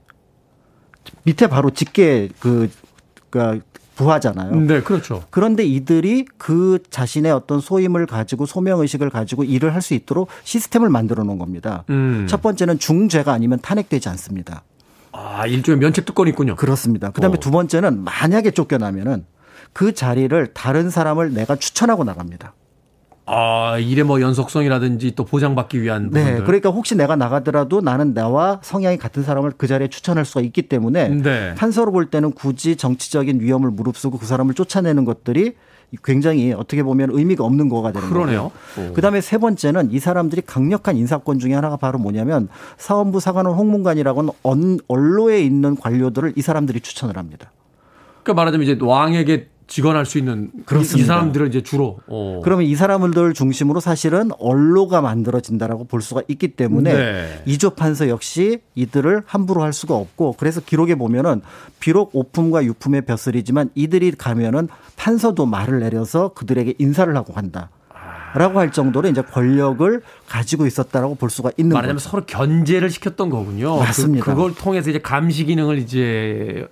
[1.24, 2.70] 밑에 바로 직계 그,
[3.30, 3.60] 그
[4.02, 4.54] 부하잖아요.
[4.62, 5.22] 네, 그렇죠.
[5.30, 10.88] 그런데 이들이 그 자신의 어떤 소임을 가지고 소명 의식을 가지고 일을 할 수 있도록 시스템을
[10.90, 11.82] 만들어 놓은 겁니다.
[11.90, 12.26] 음.
[12.28, 14.62] 첫 번째는 중죄가 아니면 탄핵되지 않습니다.
[15.10, 16.54] 아, 일종의 면책 특권이 있군요.
[16.56, 17.10] 그렇습니다.
[17.10, 17.40] 그다음에 어.
[17.40, 19.24] 두 번째는 만약에 쫓겨나면은
[19.72, 22.54] 그 자리를 다른 사람을 내가 추천하고 나갑니다.
[23.24, 26.20] 아, 일의 뭐 연속성이라든지 또 보장받기 위한 네.
[26.20, 26.44] 부분들.
[26.44, 31.08] 그러니까 혹시 내가 나가더라도 나는 나와 성향이 같은 사람을 그 자리에 추천할 수가 있기 때문에
[31.08, 31.54] 네.
[31.54, 35.54] 판서로 볼 때는 굳이 정치적인 위험을 무릅쓰고 그 사람을 쫓아내는 것들이
[36.02, 38.50] 굉장히 어떻게 보면 의미가 없는 거가 되는 그러네요.
[38.74, 38.90] 거고요.
[38.90, 38.94] 오.
[38.94, 42.48] 그다음에 세 번째는 이 사람들이 강력한 인사권 중에 하나가 바로 뭐냐면
[42.78, 47.52] 사원부 사관원 홍문관이라고는 언- 언로에 있는 관료들을 이 사람들이 추천을 합니다.
[48.22, 51.14] 그러니까 말하자면 이제 왕에게 직언할 수 있는 이- 이 그렇습니다.
[51.14, 52.40] 사람들은 이제 주로 어.
[52.44, 57.42] 그러면 이 사람들 중심으로 사실은 언로가 만들어진다라고 볼 수가 있기 때문에 네.
[57.46, 61.40] 이조 판서 역시 이들을 함부로 할 수가 없고 그래서 기록에 보면은
[61.80, 67.70] 비록 오품과 유품의 벼슬이지만 이들이 가면은 판서도 말을 내려서 그들에게 인사를 하고 간다.
[68.34, 72.08] 라고 할 정도로 이제 권력을 가지고 있었다라고 볼 수가 있는 말하자면 거죠.
[72.08, 73.76] 서로 견제를 시켰던 거군요.
[73.76, 74.24] 맞습니다.
[74.24, 76.66] 그, 걸 통해서 이제 감시 기능을 이제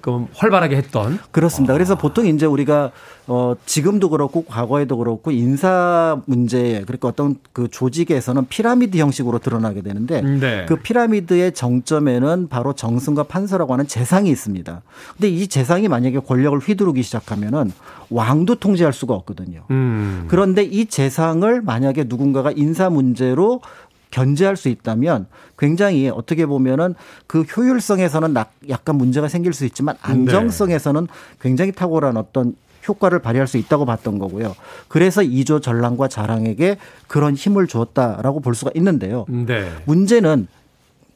[0.00, 1.18] 그 활발하게 했던.
[1.30, 1.72] 그렇습니다.
[1.72, 2.90] 그래서 보통 이제 우리가
[3.26, 10.20] 어 지금도 그렇고 과거에도 그렇고 인사 문제 그러니까 어떤 그 조직에서는 피라미드 형식으로 드러나게 되는데
[10.20, 10.66] 네.
[10.68, 14.82] 그 피라미드의 정점에는 바로 정승과 판서라고 하는 재상이 있습니다.
[15.16, 17.72] 근데 이 재상이 만약에 권력을 휘두르기 시작하면은
[18.10, 19.64] 왕도 통제할 수가 없거든요.
[19.70, 20.26] 음.
[20.28, 23.60] 그런데 이 재상을 만약에 누군가가 인사 문제로
[24.10, 25.26] 견제할 수 있다면
[25.58, 26.94] 굉장히 어떻게 보면은
[27.26, 31.08] 그 효율성에서는 낙- 약간 문제가 생길 수 있지만 안정성에서는
[31.40, 32.54] 굉장히 탁월한 어떤
[32.86, 34.54] 효과를 발휘할 수 있다고 봤던 거고요.
[34.88, 36.76] 그래서 이조 전랑과 자랑에게
[37.08, 39.24] 그런 힘을 주었다라고 볼 수가 있는데요.
[39.28, 39.68] 네.
[39.86, 40.46] 문제는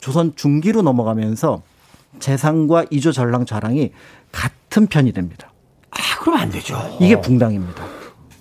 [0.00, 1.62] 조선 중기로 넘어가면서
[2.20, 3.92] 재상과 이조 전랑 자랑이
[4.32, 5.52] 같은 편이 됩니다.
[5.90, 6.78] 아, 그러면 안 되죠.
[7.00, 7.84] 이게 붕당입니다.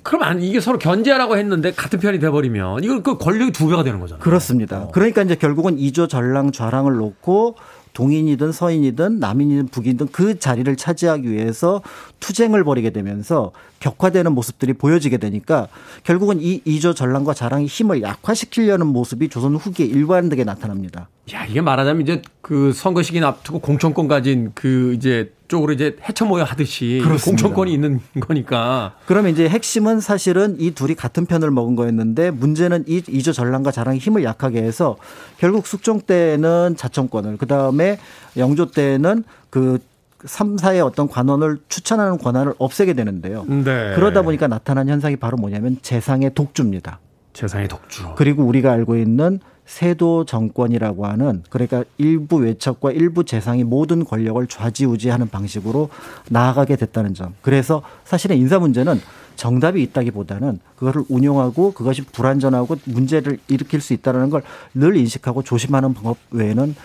[0.04, 4.00] 그럼 안, 이게 서로 견제하라고 했는데 같은 편이 돼버리면 이거 그 권력이 두 배가 되는
[4.00, 4.22] 거잖아요.
[4.24, 4.88] 그렇습니다.
[4.94, 7.56] 그러니까 이제 결국은 이조 전랑 좌랑을 놓고
[7.98, 11.82] 동인이든 서인이든 남인이든 북인이든 그 자리를 차지하기 위해서
[12.20, 15.68] 투쟁을 벌이게 되면서 격화되는 모습들이 보여지게 되니까
[16.04, 21.10] 결국은 이 이조 전랑과 자랑의 힘을 약화시키려는 모습이 조선 후기에 일관되게 나타납니다.
[21.34, 26.24] 야, 이게 말하자면 이제 그 선거 시기 앞두고 공천권 가진 그 이제 쪽으로 이제 헤쳐
[26.24, 27.44] 모여 하듯이 그렇습니다.
[27.44, 28.96] 공천권이 있는 거니까.
[29.06, 34.00] 그러면 이제 핵심은 사실은 이 둘이 같은 편을 먹은 거였는데 문제는 이 이조 전랑과 자랑의
[34.00, 34.96] 힘을 약하게 해서
[35.38, 38.00] 결국 숙종 때는 자청권을 그 다음에
[38.38, 39.80] 영조 때는 그
[40.24, 43.44] 3사의 어떤 관원을 추천하는 권한을 없애게 되는데요.
[43.44, 43.94] 네.
[43.96, 47.00] 그러다 보니까 나타난 현상이 바로 뭐냐면 재상의 독주입니다.
[47.34, 48.16] 세상의 독주.
[48.16, 55.30] 그리고 우리가 알고 있는 세도 정권이라고 하는 그러니까 일부 외척과 일부 재상이 모든 권력을 좌지우지하는
[55.30, 55.90] 방식으로
[56.30, 57.36] 나아가게 됐다는 점.
[57.42, 59.00] 그래서 사실은 인사 문제는
[59.36, 64.42] 정답이 있다기보다는 그거를 운용하고 그것이 불완전하고 문제를 일으킬 수 있다는 걸
[64.74, 66.76] 늘 인식하고 조심하는 방법 외에는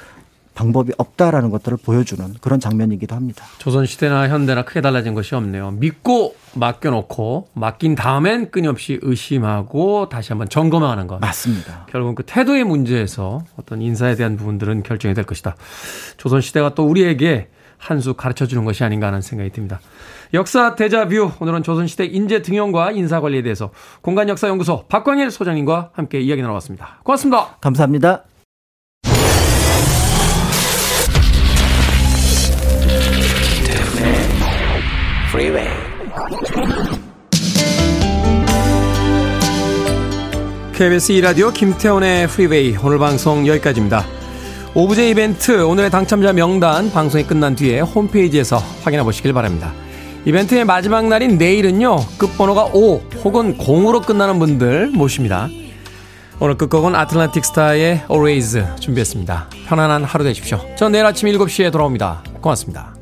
[0.54, 3.44] 방법이 없다라는 것들을 보여주는 그런 장면이기도 합니다.
[3.58, 5.72] 조선시대나 현대나 크게 달라진 것이 없네요.
[5.72, 11.20] 믿고 맡겨놓고 맡긴 다음엔 끊임없이 의심하고 다시 한번 점검하는 것.
[11.20, 11.86] 맞습니다.
[11.90, 15.56] 결국은 그 태도의 문제에서 어떤 인사에 대한 부분들은 결정이 될 것이다.
[16.16, 17.48] 조선시대가 또 우리에게
[17.82, 19.80] 한 수 가르쳐 주는 것이 아닌가 하는 생각이 듭니다.
[20.34, 23.70] 역사 데자뷰 오늘은 조선시대 인재 등용과 인사관리에 대해서
[24.02, 27.00] 공간역사연구소 박광일 소장님과 함께 이야기 나눠봤습니다.
[27.02, 27.56] 고맙습니다.
[27.60, 28.31] 감사합니다.
[35.32, 35.66] Freeway.
[40.74, 44.04] KBS 2라디오 김태훈의 프리웨이 오늘 방송 여기까지입니다.
[44.74, 49.72] 오브제 이벤트 오늘의 당첨자 명단 방송이 끝난 뒤에 홈페이지에서 확인해 보시길 바랍니다.
[50.26, 55.48] 이벤트의 마지막 날인 내일은요 끝번호가 5 혹은 0으로 끝나는 분들 모십니다.
[56.40, 59.48] 오늘 끝곡은 아틀란틱 스타의 Always 준비했습니다.
[59.66, 60.60] 편안한 하루 되십시오.
[60.76, 62.22] 전 내일 아침 7시에 돌아옵니다.
[62.42, 63.01] 고맙습니다.